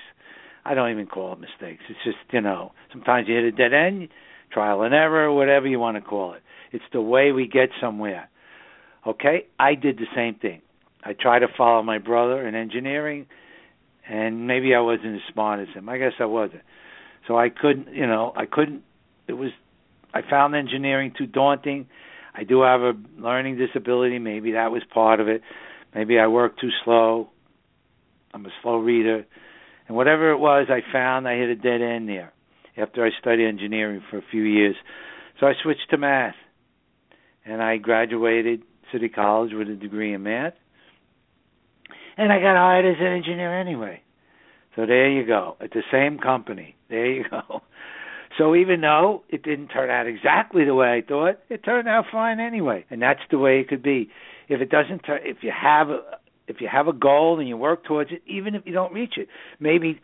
I 0.65 0.73
don't 0.73 0.91
even 0.91 1.07
call 1.07 1.33
it 1.33 1.39
mistakes. 1.39 1.83
It's 1.89 1.99
just, 2.03 2.17
you 2.31 2.41
know, 2.41 2.71
sometimes 2.91 3.27
you 3.27 3.35
hit 3.35 3.45
a 3.45 3.51
dead 3.51 3.73
end, 3.73 4.09
trial 4.51 4.81
and 4.81 4.93
error, 4.93 5.31
whatever 5.31 5.67
you 5.67 5.79
want 5.79 5.97
to 5.97 6.01
call 6.01 6.33
it. 6.33 6.41
It's 6.71 6.83
the 6.93 7.01
way 7.01 7.31
we 7.31 7.47
get 7.47 7.69
somewhere. 7.79 8.29
Okay? 9.05 9.47
I 9.59 9.75
did 9.75 9.97
the 9.97 10.07
same 10.15 10.35
thing. 10.35 10.61
I 11.03 11.13
tried 11.13 11.39
to 11.39 11.47
follow 11.57 11.81
my 11.83 11.97
brother 11.97 12.47
in 12.47 12.55
engineering, 12.55 13.25
and 14.07 14.47
maybe 14.47 14.75
I 14.75 14.79
wasn't 14.79 15.15
as 15.15 15.21
smart 15.33 15.59
as 15.59 15.73
him. 15.73 15.89
I 15.89 15.97
guess 15.97 16.13
I 16.19 16.25
wasn't. 16.25 16.61
So 17.27 17.37
I 17.37 17.49
couldn't, 17.49 17.93
you 17.93 18.07
know, 18.07 18.33
I 18.35 18.45
couldn't. 18.45 18.83
It 19.27 19.33
was, 19.33 19.51
I 20.13 20.21
found 20.27 20.55
engineering 20.55 21.13
too 21.17 21.27
daunting. 21.27 21.87
I 22.33 22.43
do 22.43 22.61
have 22.61 22.81
a 22.81 22.93
learning 23.19 23.57
disability. 23.57 24.19
Maybe 24.19 24.53
that 24.53 24.71
was 24.71 24.83
part 24.93 25.19
of 25.19 25.27
it. 25.27 25.41
Maybe 25.93 26.19
I 26.19 26.27
work 26.27 26.59
too 26.59 26.69
slow. 26.83 27.29
I'm 28.33 28.45
a 28.45 28.49
slow 28.61 28.77
reader. 28.77 29.25
And 29.87 29.97
whatever 29.97 30.31
it 30.31 30.37
was, 30.37 30.67
I 30.69 30.79
found 30.91 31.27
I 31.27 31.35
hit 31.35 31.49
a 31.49 31.55
dead 31.55 31.81
end 31.81 32.07
there 32.07 32.31
after 32.77 33.05
I 33.05 33.09
studied 33.19 33.47
engineering 33.47 34.01
for 34.09 34.17
a 34.17 34.23
few 34.31 34.43
years. 34.43 34.75
So 35.39 35.47
I 35.47 35.53
switched 35.61 35.89
to 35.89 35.97
math. 35.97 36.35
And 37.43 37.61
I 37.61 37.77
graduated 37.77 38.61
City 38.91 39.09
College 39.09 39.51
with 39.53 39.67
a 39.67 39.75
degree 39.75 40.13
in 40.13 40.23
math. 40.23 40.53
And 42.21 42.31
I 42.31 42.39
got 42.39 42.55
hired 42.55 42.85
as 42.85 43.01
an 43.01 43.07
engineer 43.07 43.59
anyway. 43.59 43.99
So 44.75 44.85
there 44.85 45.09
you 45.09 45.25
go. 45.25 45.57
At 45.59 45.71
the 45.71 45.81
same 45.91 46.19
company. 46.19 46.75
There 46.87 47.11
you 47.11 47.25
go. 47.27 47.63
So 48.37 48.55
even 48.55 48.81
though 48.81 49.23
it 49.27 49.41
didn't 49.41 49.69
turn 49.69 49.89
out 49.89 50.05
exactly 50.05 50.63
the 50.63 50.75
way 50.75 50.97
I 50.97 51.01
thought, 51.01 51.39
it 51.49 51.63
turned 51.65 51.87
out 51.87 52.05
fine 52.11 52.39
anyway. 52.39 52.85
And 52.91 53.01
that's 53.01 53.21
the 53.31 53.39
way 53.39 53.59
it 53.59 53.69
could 53.69 53.81
be. 53.81 54.11
If 54.49 54.61
it 54.61 54.69
doesn't 54.69 54.99
turn, 54.99 55.21
if 55.23 55.37
you 55.41 55.51
have 55.51 55.89
a, 55.89 56.01
if 56.47 56.61
you 56.61 56.69
have 56.71 56.87
a 56.87 56.93
goal 56.93 57.39
and 57.39 57.49
you 57.49 57.57
work 57.57 57.85
towards 57.85 58.11
it, 58.11 58.21
even 58.27 58.53
if 58.53 58.67
you 58.67 58.71
don't 58.71 58.93
reach 58.93 59.15
it, 59.17 59.27
maybe 59.59 59.99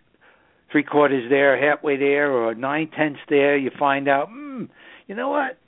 three 0.71 0.83
quarters 0.83 1.29
there, 1.29 1.55
halfway 1.55 1.97
there, 1.97 2.31
or 2.31 2.55
nine 2.55 2.89
tenths 2.97 3.19
there, 3.29 3.55
you 3.55 3.69
find 3.77 4.09
out, 4.09 4.29
hmm, 4.29 4.63
you 5.05 5.13
know 5.13 5.29
what? 5.29 5.59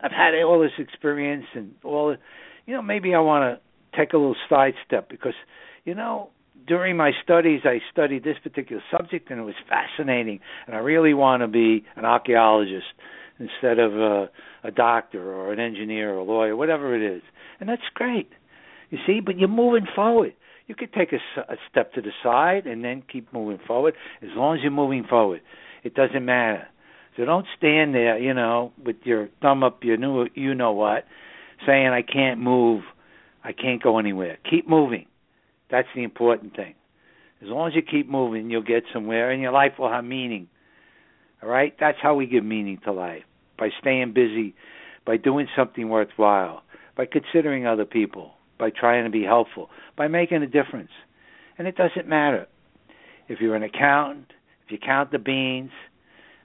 I've 0.00 0.10
had 0.10 0.32
all 0.42 0.58
this 0.58 0.72
experience 0.78 1.44
and 1.54 1.74
all, 1.84 2.16
you 2.64 2.74
know, 2.74 2.80
maybe 2.80 3.14
I 3.14 3.18
want 3.18 3.42
to 3.60 3.98
take 3.98 4.14
a 4.14 4.16
little 4.16 4.36
side 4.48 4.72
step 4.86 5.10
because, 5.10 5.34
you 5.84 5.94
know, 5.94 6.30
during 6.66 6.96
my 6.96 7.12
studies, 7.22 7.62
I 7.64 7.80
studied 7.90 8.24
this 8.24 8.36
particular 8.42 8.82
subject 8.90 9.30
and 9.30 9.40
it 9.40 9.44
was 9.44 9.54
fascinating, 9.68 10.40
and 10.66 10.76
I 10.76 10.78
really 10.78 11.14
want 11.14 11.42
to 11.42 11.48
be 11.48 11.84
an 11.96 12.04
archaeologist 12.04 12.86
instead 13.38 13.78
of 13.78 13.94
a, 13.94 14.30
a 14.62 14.70
doctor 14.70 15.32
or 15.32 15.52
an 15.52 15.58
engineer 15.58 16.14
or 16.14 16.18
a 16.18 16.24
lawyer, 16.24 16.56
whatever 16.56 16.94
it 16.94 17.16
is, 17.16 17.22
and 17.58 17.68
that's 17.68 17.82
great. 17.94 18.30
You 18.90 18.98
see, 19.06 19.20
but 19.20 19.38
you're 19.38 19.48
moving 19.48 19.86
forward. 19.94 20.34
You 20.66 20.74
could 20.74 20.92
take 20.92 21.12
a, 21.12 21.40
a 21.40 21.56
step 21.70 21.94
to 21.94 22.02
the 22.02 22.12
side 22.22 22.66
and 22.66 22.84
then 22.84 23.02
keep 23.10 23.32
moving 23.32 23.58
forward. 23.66 23.94
As 24.22 24.28
long 24.36 24.56
as 24.56 24.62
you're 24.62 24.70
moving 24.70 25.04
forward, 25.08 25.40
it 25.82 25.94
doesn't 25.94 26.24
matter. 26.24 26.68
So 27.16 27.24
don't 27.24 27.46
stand 27.58 27.94
there, 27.94 28.18
you 28.18 28.32
know, 28.32 28.72
with 28.82 28.96
your 29.04 29.28
thumb 29.40 29.62
up 29.62 29.82
your 29.82 29.96
new, 29.96 30.26
you 30.34 30.54
know 30.54 30.72
what, 30.72 31.04
saying 31.66 31.88
I 31.88 32.02
can't 32.02 32.40
move, 32.40 32.84
I 33.42 33.52
can't 33.52 33.82
go 33.82 33.98
anywhere. 33.98 34.38
Keep 34.48 34.68
moving. 34.68 35.06
That's 35.72 35.88
the 35.96 36.04
important 36.04 36.54
thing. 36.54 36.74
As 37.42 37.48
long 37.48 37.66
as 37.66 37.74
you 37.74 37.82
keep 37.82 38.08
moving, 38.08 38.50
you'll 38.50 38.62
get 38.62 38.84
somewhere, 38.92 39.32
and 39.32 39.42
your 39.42 39.52
life 39.52 39.72
will 39.78 39.90
have 39.90 40.04
meaning. 40.04 40.48
All 41.42 41.48
right? 41.48 41.74
That's 41.80 41.98
how 42.00 42.14
we 42.14 42.26
give 42.26 42.44
meaning 42.44 42.78
to 42.84 42.92
life 42.92 43.22
by 43.58 43.70
staying 43.80 44.12
busy, 44.12 44.54
by 45.06 45.16
doing 45.16 45.48
something 45.56 45.88
worthwhile, 45.88 46.62
by 46.94 47.06
considering 47.06 47.66
other 47.66 47.86
people, 47.86 48.32
by 48.58 48.68
trying 48.70 49.04
to 49.04 49.10
be 49.10 49.24
helpful, 49.24 49.70
by 49.96 50.08
making 50.08 50.42
a 50.42 50.46
difference. 50.46 50.90
And 51.58 51.66
it 51.66 51.74
doesn't 51.76 52.06
matter 52.06 52.46
if 53.28 53.40
you're 53.40 53.56
an 53.56 53.62
accountant, 53.62 54.26
if 54.66 54.72
you 54.72 54.78
count 54.78 55.10
the 55.10 55.18
beans, 55.18 55.70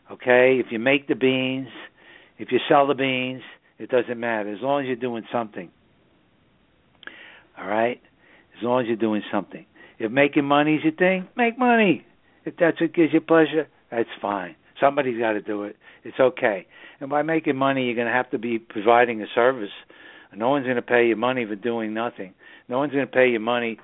okay, 0.09 0.57
if 0.65 0.67
you 0.71 0.79
make 0.79 1.07
the 1.07 1.15
beans, 1.15 1.67
if 2.39 2.51
you 2.51 2.59
sell 2.69 2.87
the 2.87 2.95
beans, 2.95 3.43
it 3.77 3.89
doesn't 3.89 4.19
matter 4.19 4.53
as 4.53 4.61
long 4.61 4.81
as 4.81 4.87
you're 4.87 4.95
doing 4.95 5.23
something. 5.31 5.69
All 7.57 7.67
right? 7.67 8.01
As 8.57 8.63
long 8.63 8.81
as 8.81 8.87
you're 8.87 8.95
doing 8.95 9.21
something. 9.31 9.65
If 9.99 10.11
making 10.11 10.45
money 10.45 10.75
is 10.75 10.83
your 10.83 10.93
thing, 10.93 11.27
make 11.35 11.57
money. 11.57 12.05
If 12.45 12.55
that's 12.59 12.79
what 12.79 12.93
gives 12.93 13.13
you 13.13 13.21
pleasure, 13.21 13.67
that's 13.91 14.09
fine. 14.21 14.55
Somebody's 14.79 15.19
got 15.19 15.33
to 15.33 15.41
do 15.41 15.63
it. 15.63 15.75
It's 16.03 16.19
okay. 16.19 16.67
And 16.99 17.09
by 17.09 17.21
making 17.23 17.55
money, 17.55 17.85
you're 17.85 17.95
going 17.95 18.07
to 18.07 18.13
have 18.13 18.29
to 18.31 18.37
be 18.37 18.59
providing 18.59 19.21
a 19.21 19.25
service. 19.33 19.69
No 20.35 20.49
one's 20.49 20.65
going 20.65 20.75
to 20.75 20.81
pay 20.81 21.07
you 21.07 21.15
money 21.15 21.45
for 21.45 21.55
doing 21.55 21.93
nothing. 21.93 22.33
No 22.69 22.79
one's 22.79 22.93
going 22.93 23.05
to 23.05 23.11
pay 23.11 23.29
you 23.29 23.39
money 23.39 23.79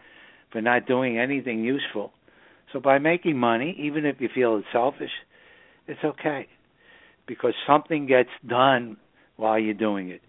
for 0.52 0.62
not 0.62 0.86
doing 0.86 1.18
anything 1.18 1.64
useful. 1.64 2.12
So 2.72 2.80
by 2.80 3.00
making 3.00 3.38
money, 3.38 3.76
even 3.80 4.06
if 4.06 4.18
you 4.20 4.30
feel 4.34 4.58
it's 4.58 4.68
selfish, 4.72 5.12
it's 5.88 6.04
okay 6.04 6.48
because 7.28 7.54
something 7.68 8.06
gets 8.08 8.30
done 8.48 8.98
while 9.36 9.58
you're 9.60 9.74
doing 9.74 10.10
it. 10.10 10.22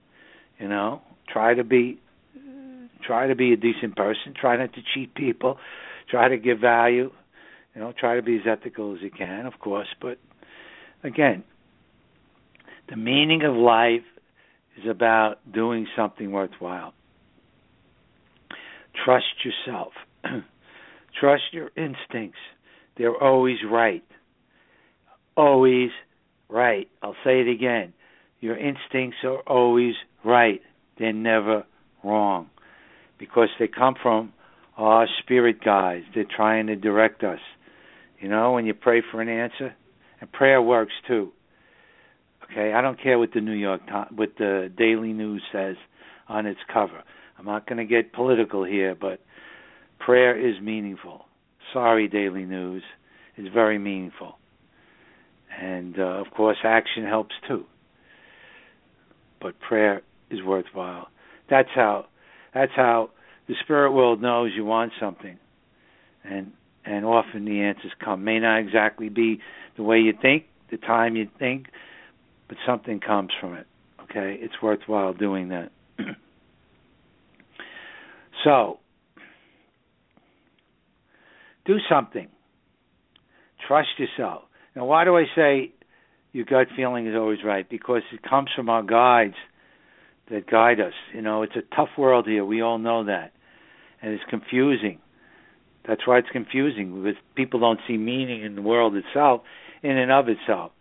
You 0.59 0.69
know, 0.69 1.03
try 1.33 1.55
to 1.55 1.65
be 1.65 2.01
try 3.07 3.27
to 3.27 3.35
be 3.35 3.53
a 3.53 3.57
decent 3.57 3.97
person, 3.97 4.35
try 4.39 4.57
not 4.57 4.73
to 4.75 4.81
cheat 4.95 5.15
people, 5.15 5.59
try 6.11 6.29
to 6.29 6.37
give 6.37 6.59
value, 6.59 7.11
you 7.75 7.81
know, 7.81 7.93
try 7.99 8.17
to 8.17 8.23
be 8.23 8.37
as 8.37 8.43
ethical 8.47 8.95
as 8.95 9.03
you 9.03 9.11
can, 9.11 9.47
of 9.47 9.59
course, 9.59 9.89
but 10.01 10.19
again, 11.03 11.45
the 12.89 12.97
meaning 12.97 13.43
of 13.45 13.55
life 13.55 14.03
is 14.77 14.89
about 14.89 15.37
doing 15.53 15.87
something 15.97 16.31
worthwhile. 16.33 16.93
Trust 19.05 19.25
yourself. 19.45 19.93
Trust 21.21 21.43
your 21.53 21.71
instincts. 21.77 22.39
They're 22.97 23.17
always 23.17 23.59
right. 23.69 24.05
Always 25.37 25.91
right. 26.49 26.89
I'll 27.03 27.17
say 27.25 27.41
it 27.41 27.49
again. 27.49 27.93
Your 28.41 28.57
instincts 28.57 29.19
are 29.25 29.41
always 29.41 29.95
right. 30.25 30.61
They're 30.99 31.13
never 31.13 31.65
wrong 32.05 32.51
because 33.25 33.49
they 33.59 33.69
come 33.69 33.95
from 34.03 34.33
our 34.77 35.07
spirit 35.23 35.63
guides. 35.65 36.05
They're 36.15 36.25
trying 36.25 36.67
to 36.67 36.77
direct 36.77 37.23
us. 37.25 37.39
You 38.21 38.29
know, 38.29 38.53
when 38.53 38.67
you 38.67 38.75
pray 38.75 39.03
for 39.11 39.21
an 39.21 39.29
answer, 39.29 39.75
and 40.21 40.31
prayer 40.31 40.61
works 40.61 40.93
too. 41.07 41.33
Okay, 42.45 42.73
I 42.73 42.81
don't 42.81 43.03
care 43.03 43.19
what 43.19 43.33
the 43.33 43.41
New 43.41 43.53
York 43.53 43.83
what 44.15 44.33
the 44.39 44.71
Daily 44.77 45.13
News 45.13 45.43
says 45.53 45.77
on 46.29 46.47
its 46.47 46.61
cover. 46.73 47.03
I'm 47.39 47.47
not 47.47 47.67
going 47.67 47.79
to 47.79 47.85
get 47.85 48.13
political 48.13 48.65
here, 48.65 48.95
but 48.95 49.21
prayer 49.99 50.39
is 50.39 50.61
meaningful. 50.63 51.25
Sorry, 51.73 52.07
Daily 52.07 52.45
News, 52.45 52.83
is 53.37 53.49
very 53.53 53.79
meaningful, 53.79 54.39
and 55.61 55.99
uh, 55.99 56.03
of 56.03 56.31
course, 56.31 56.59
action 56.63 57.05
helps 57.05 57.35
too. 57.49 57.65
But 59.41 59.59
prayer 59.61 60.03
is 60.31 60.43
worthwhile. 60.43 61.09
That's 61.51 61.71
how. 61.75 62.07
That's 62.55 62.73
how 62.77 63.11
the 63.49 63.55
spirit 63.63 63.93
world 63.93 64.23
knows 64.23 64.53
you 64.55 64.65
want 64.65 64.93
something, 65.01 65.39
and 66.25 66.53
and 66.85 67.05
often 67.05 67.45
the 67.45 67.61
answers 67.61 67.93
come. 68.03 68.25
May 68.25 68.39
not 68.41 68.59
exactly 68.59 69.09
be 69.09 69.41
the 69.77 69.83
way 69.83 69.99
you 69.99 70.13
think, 70.21 70.45
the 70.71 70.77
time 70.77 71.17
you 71.17 71.29
think, 71.39 71.67
but 72.49 72.57
something 72.67 73.01
comes 73.01 73.31
from 73.41 73.55
it. 73.55 73.67
Okay, 74.03 74.37
it's 74.41 74.55
worthwhile 74.63 75.15
doing 75.15 75.49
that. 75.49 75.71
so, 78.45 78.79
do 81.65 81.77
something. 81.89 82.29
Trust 83.67 83.89
yourself. 83.99 84.43
Now, 84.77 84.85
why 84.85 85.05
do 85.05 85.17
I 85.17 85.25
say 85.35 85.73
your 86.33 86.45
gut 86.45 86.67
feeling 86.77 87.07
is 87.07 87.15
always 87.17 87.39
right? 87.45 87.69
Because 87.69 88.03
it 88.13 88.23
comes 88.23 88.51
from 88.55 88.69
our 88.69 88.83
guides 88.83 89.37
that 90.31 90.51
guide 90.51 90.81
us. 90.81 90.93
You 91.15 91.23
know, 91.23 91.43
it's 91.43 91.57
a 91.57 91.75
tough 91.75 91.91
world 91.99 92.27
here. 92.27 92.45
We 92.45 92.63
all 92.63 92.79
know 92.79 93.05
that. 93.05 93.33
And 94.03 94.13
it's 94.13 94.25
confusing. 94.29 94.99
That's 95.87 96.07
why 96.07 96.19
it's 96.19 96.29
confusing 96.31 97.03
because 97.03 97.17
people 97.35 97.61
don't 97.61 97.81
see 97.87 97.97
meaning 97.97 98.43
in 98.43 98.55
the 98.55 98.63
world 98.63 98.95
itself, 98.97 99.43
in 99.83 99.97
and 99.97 100.11
of 100.11 100.29
itself. 100.29 100.73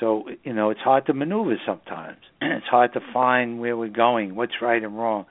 So 0.00 0.24
you 0.42 0.52
know 0.52 0.70
it's 0.70 0.80
hard 0.80 1.06
to 1.06 1.14
maneuver 1.14 1.56
sometimes. 1.64 2.18
it's 2.42 2.66
hard 2.66 2.92
to 2.94 3.00
find 3.12 3.60
where 3.60 3.76
we're 3.76 3.88
going, 3.88 4.34
what's 4.34 4.60
right 4.60 4.82
and 4.82 4.98
wrong. 4.98 5.26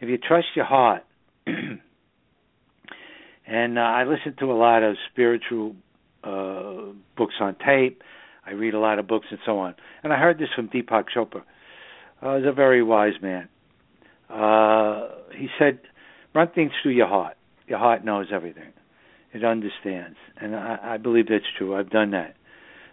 If 0.00 0.08
you 0.08 0.18
trust 0.18 0.48
your 0.54 0.66
heart, 0.66 1.04
and 1.46 1.80
uh, 3.78 3.80
I 3.80 4.04
listen 4.04 4.36
to 4.40 4.52
a 4.52 4.54
lot 4.54 4.82
of 4.82 4.96
spiritual 5.10 5.74
uh, 6.22 6.92
books 7.16 7.34
on 7.40 7.56
tape. 7.64 8.02
I 8.44 8.52
read 8.52 8.74
a 8.74 8.78
lot 8.78 8.98
of 8.98 9.08
books 9.08 9.26
and 9.30 9.40
so 9.44 9.58
on. 9.58 9.74
And 10.02 10.12
I 10.12 10.18
heard 10.18 10.38
this 10.38 10.48
from 10.54 10.68
Deepak 10.68 11.06
Chopra. 11.14 11.42
Uh, 12.22 12.36
he's 12.36 12.46
a 12.46 12.52
very 12.52 12.82
wise 12.82 13.20
man. 13.20 13.48
Uh, 14.30 15.08
he 15.34 15.48
said, 15.58 15.80
"Run 16.34 16.48
things 16.48 16.72
through 16.82 16.92
your 16.92 17.06
heart. 17.06 17.36
Your 17.66 17.78
heart 17.78 18.04
knows 18.04 18.28
everything. 18.32 18.72
It 19.32 19.44
understands." 19.44 20.16
And 20.36 20.56
I, 20.56 20.78
I 20.82 20.96
believe 20.96 21.28
that's 21.28 21.44
true. 21.58 21.76
I've 21.76 21.90
done 21.90 22.12
that. 22.12 22.36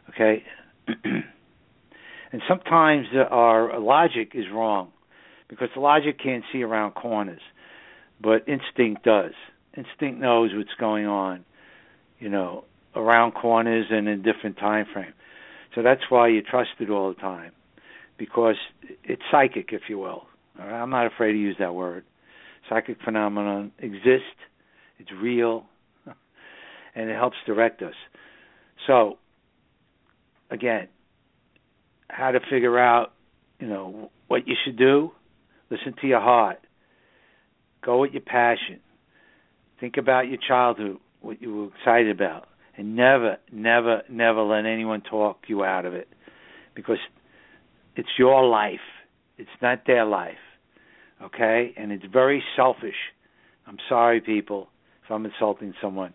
Okay, 0.10 0.44
and 1.04 2.42
sometimes 2.48 3.08
our 3.16 3.80
logic 3.80 4.32
is 4.34 4.46
wrong 4.54 4.92
because 5.48 5.70
the 5.74 5.82
logic 5.82 6.20
can't 6.20 6.44
see 6.52 6.62
around 6.62 6.92
corners, 6.92 7.42
but 8.22 8.48
instinct 8.48 9.04
does. 9.04 9.34
Instinct 9.76 10.20
knows 10.20 10.52
what's 10.54 10.74
going 10.80 11.08
on, 11.08 11.46
you 12.20 12.30
know, 12.30 12.66
around 12.96 13.32
corners 13.32 13.88
and 13.90 14.08
in 14.08 14.22
different 14.22 14.58
time 14.58 14.86
frame. 14.94 15.14
So 15.74 15.82
that's 15.82 16.02
why 16.10 16.28
you 16.28 16.42
trust 16.42 16.70
it 16.80 16.90
all 16.90 17.10
the 17.10 17.20
time 17.20 17.54
because 18.26 18.56
it's 19.04 19.22
psychic, 19.30 19.70
if 19.74 19.82
you 19.90 20.00
will. 20.00 20.24
I'm 20.58 20.90
not 20.90 21.08
afraid 21.08 21.34
to 21.34 21.38
use 21.38 21.58
that 21.60 21.76
word. 21.76 22.06
Psychic 22.70 22.98
phenomenon 23.04 23.74
exist. 23.80 24.38
It's 24.98 25.10
real, 25.22 25.66
and 26.96 27.10
it 27.10 27.16
helps 27.16 27.36
direct 27.46 27.82
us. 27.82 27.96
So 28.88 29.18
again, 30.50 30.88
how 32.08 32.32
to 32.32 32.40
figure 32.50 32.80
out, 32.80 33.12
you 33.60 33.68
know, 33.68 34.10
what 34.30 34.48
you 34.48 34.56
should 34.64 34.78
do. 34.78 35.12
Listen 35.70 35.94
to 36.00 36.08
your 36.08 36.22
heart. 36.22 36.60
Go 37.84 38.00
with 38.00 38.14
your 38.14 38.22
passion. 38.22 38.80
Think 39.82 39.98
about 39.98 40.30
your 40.30 40.38
childhood, 40.48 40.98
what 41.22 41.42
you 41.42 41.54
were 41.54 41.68
excited 41.78 42.12
about, 42.12 42.48
and 42.78 42.96
never, 42.96 43.38
never, 43.52 44.04
never 44.10 44.44
let 44.44 44.66
anyone 44.66 45.02
talk 45.02 45.40
you 45.48 45.66
out 45.66 45.86
of 45.86 45.94
it, 45.94 46.08
because 46.74 47.00
it's 47.96 48.10
your 48.18 48.46
life. 48.46 48.80
It's 49.38 49.50
not 49.62 49.86
their 49.86 50.06
life. 50.06 50.38
Okay, 51.22 51.74
and 51.78 51.92
it's 51.92 52.06
very 52.12 52.44
selfish. 52.56 52.96
I'm 53.66 53.78
sorry, 53.88 54.20
people, 54.20 54.68
if 55.06 55.12
I'm 55.12 55.26
insulting 55.26 55.74
someone. 55.82 56.14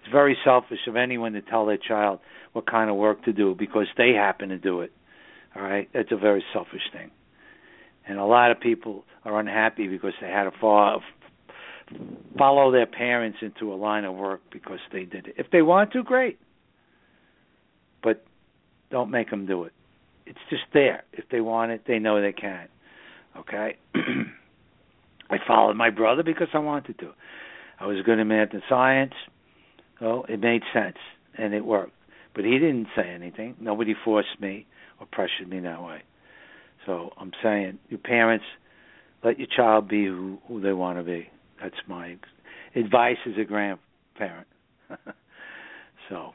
It's 0.00 0.12
very 0.12 0.36
selfish 0.44 0.80
of 0.88 0.96
anyone 0.96 1.32
to 1.32 1.42
tell 1.42 1.64
their 1.64 1.78
child 1.78 2.20
what 2.52 2.66
kind 2.66 2.90
of 2.90 2.96
work 2.96 3.24
to 3.24 3.32
do 3.32 3.54
because 3.58 3.86
they 3.96 4.12
happen 4.12 4.50
to 4.50 4.58
do 4.58 4.80
it. 4.80 4.92
All 5.56 5.62
right, 5.62 5.88
that's 5.94 6.10
a 6.12 6.16
very 6.16 6.44
selfish 6.52 6.82
thing, 6.92 7.10
and 8.06 8.18
a 8.18 8.24
lot 8.24 8.50
of 8.50 8.60
people 8.60 9.04
are 9.24 9.38
unhappy 9.38 9.86
because 9.86 10.14
they 10.20 10.28
had 10.28 10.44
to 10.44 10.50
follow, 10.60 11.00
follow 12.38 12.72
their 12.72 12.86
parents 12.86 13.38
into 13.42 13.72
a 13.72 13.76
line 13.76 14.04
of 14.04 14.14
work 14.14 14.40
because 14.50 14.80
they 14.92 15.04
did 15.04 15.26
it. 15.26 15.34
If 15.38 15.50
they 15.52 15.62
want 15.62 15.92
to, 15.92 16.02
great, 16.02 16.38
but 18.02 18.24
don't 18.90 19.10
make 19.10 19.30
them 19.30 19.46
do 19.46 19.64
it. 19.64 19.72
It's 20.26 20.38
just 20.50 20.62
there. 20.72 21.04
If 21.12 21.24
they 21.30 21.40
want 21.40 21.72
it, 21.72 21.82
they 21.86 21.98
know 21.98 22.20
they 22.20 22.32
can. 22.32 22.68
Okay. 23.36 23.76
I 23.94 25.36
followed 25.46 25.76
my 25.76 25.90
brother 25.90 26.22
because 26.22 26.48
I 26.52 26.58
wanted 26.58 26.98
to. 26.98 27.12
I 27.80 27.86
was 27.86 27.96
good 28.04 28.18
at 28.18 28.24
math 28.24 28.52
and 28.52 28.62
science. 28.68 29.14
Well, 30.00 30.24
it 30.28 30.40
made 30.40 30.62
sense 30.72 30.98
and 31.36 31.54
it 31.54 31.64
worked. 31.64 31.94
But 32.34 32.44
he 32.44 32.52
didn't 32.52 32.88
say 32.96 33.08
anything. 33.08 33.56
Nobody 33.60 33.94
forced 34.04 34.40
me 34.40 34.66
or 35.00 35.06
pressured 35.10 35.48
me 35.48 35.60
that 35.60 35.82
way. 35.82 36.02
So 36.86 37.10
I'm 37.18 37.32
saying, 37.42 37.78
your 37.88 37.98
parents, 37.98 38.44
let 39.22 39.38
your 39.38 39.48
child 39.54 39.88
be 39.88 40.06
who, 40.06 40.38
who 40.48 40.60
they 40.60 40.72
want 40.72 40.98
to 40.98 41.04
be. 41.04 41.28
That's 41.60 41.76
my 41.86 42.16
advice 42.74 43.18
as 43.26 43.34
a 43.38 43.44
grandparent. 43.44 44.48
so, 46.08 46.32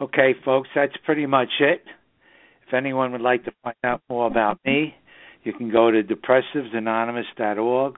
okay, 0.00 0.34
folks, 0.44 0.68
that's 0.74 0.94
pretty 1.04 1.26
much 1.26 1.50
it. 1.60 1.84
If 2.72 2.76
anyone 2.76 3.12
would 3.12 3.20
like 3.20 3.44
to 3.44 3.52
find 3.62 3.76
out 3.84 4.00
more 4.08 4.26
about 4.26 4.58
me, 4.64 4.94
you 5.44 5.52
can 5.52 5.70
go 5.70 5.90
to 5.90 6.02
depressivesanonymous.org, 6.02 7.96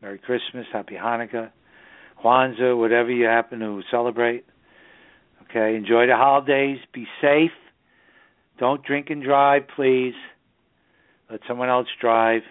Merry 0.00 0.18
Christmas, 0.18 0.66
Happy 0.72 0.94
Hanukkah, 0.94 1.50
Kwanzaa, 2.24 2.76
whatever 2.76 3.10
you 3.10 3.26
happen 3.26 3.60
to 3.60 3.82
celebrate. 3.90 4.44
Okay, 5.42 5.76
enjoy 5.76 6.06
the 6.06 6.16
holidays. 6.16 6.78
Be 6.94 7.06
safe. 7.20 7.50
Don't 8.58 8.82
drink 8.82 9.10
and 9.10 9.22
drive, 9.22 9.62
please. 9.76 10.14
Let 11.30 11.40
someone 11.46 11.68
else 11.68 11.88
drive. 12.00 12.42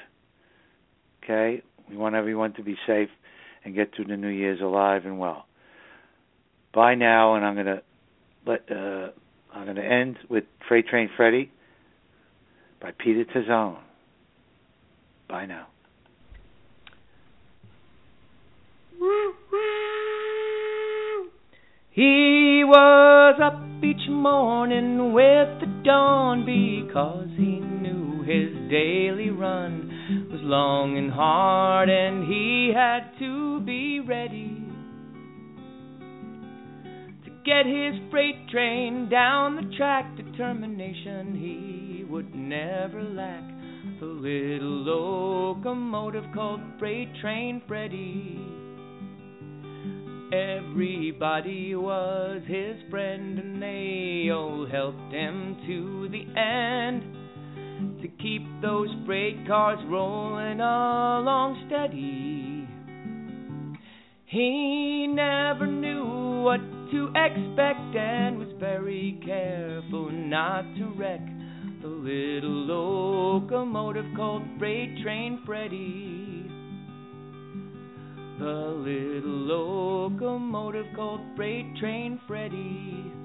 Okay, 1.24 1.62
we 1.91 1.97
want 1.97 2.15
everyone 2.15 2.54
to 2.54 2.63
be 2.63 2.75
safe 2.88 3.10
and 3.63 3.75
get 3.75 3.93
through 3.95 4.06
the 4.06 4.17
New 4.17 4.30
Year's 4.30 4.62
alive 4.62 5.06
and 5.06 5.19
well. 5.19 5.45
Bye 6.73 6.95
now, 6.95 7.36
and 7.36 7.45
I'm 7.45 7.56
gonna 7.56 7.82
let 8.47 8.71
uh, 8.71 9.10
I'm 9.54 9.65
gonna 9.65 9.82
end 9.82 10.17
with 10.30 10.45
Freight 10.67 10.88
Train 10.88 11.10
Freddy 11.17 11.51
by 12.82 12.91
Peter 12.97 13.25
Tazone. 13.25 13.80
Bye 15.27 15.45
now. 15.45 15.67
He 21.91 22.63
was 22.65 23.39
up 23.43 23.84
each 23.84 24.10
morning 24.10 25.13
with 25.13 25.60
the 25.60 25.82
dawn 25.84 26.45
because 26.45 27.27
he 27.36 27.60
knew 27.60 28.21
his 28.23 28.71
daily 28.71 29.30
run 29.30 29.90
was 30.30 30.41
long 30.43 30.97
and 30.97 31.12
hard, 31.12 31.89
and 31.89 32.28
he 32.28 32.71
had 32.76 33.12
to 33.19 33.62
be 33.62 34.00
ready 34.00 34.58
to 37.24 37.30
get 37.45 37.65
his 37.65 37.95
freight 38.12 38.50
train 38.50 39.08
down 39.10 39.56
the 39.56 39.76
track. 39.78 40.15
Determination 40.17 41.36
he 41.36 42.04
would 42.04 42.36
never 42.36 43.02
lack. 43.02 43.43
The 44.00 44.06
little 44.06 44.84
locomotive 44.84 46.26
called 46.34 46.62
Freight 46.78 47.10
Train 47.21 47.62
Freddy. 47.67 48.39
Everybody 50.34 51.76
was 51.76 52.41
his 52.47 52.78
friend, 52.89 53.39
and 53.39 53.62
they 53.62 54.30
all 54.32 54.67
helped 54.69 55.13
him 55.13 55.58
to 55.67 56.10
the 56.10 56.39
end 56.39 57.11
keep 58.21 58.43
those 58.62 58.89
freight 59.05 59.47
cars 59.47 59.79
rolling 59.88 60.60
along 60.60 61.63
steady. 61.67 62.67
He 64.25 65.07
never 65.07 65.65
knew 65.67 66.43
what 66.43 66.62
to 66.91 67.07
expect 67.07 67.95
and 67.95 68.38
was 68.38 68.47
very 68.60 69.19
careful 69.25 70.12
not 70.12 70.63
to 70.75 70.93
wreck 70.95 71.21
the 71.81 71.88
little 71.88 72.49
locomotive 72.49 74.05
called 74.15 74.43
Freight 74.60 75.01
Train 75.03 75.41
Freddy. 75.45 76.45
The 78.39 78.45
little 78.45 79.31
locomotive 80.12 80.86
called 80.95 81.21
Freight 81.36 81.75
Train 81.77 82.19
Freddy. 82.27 83.20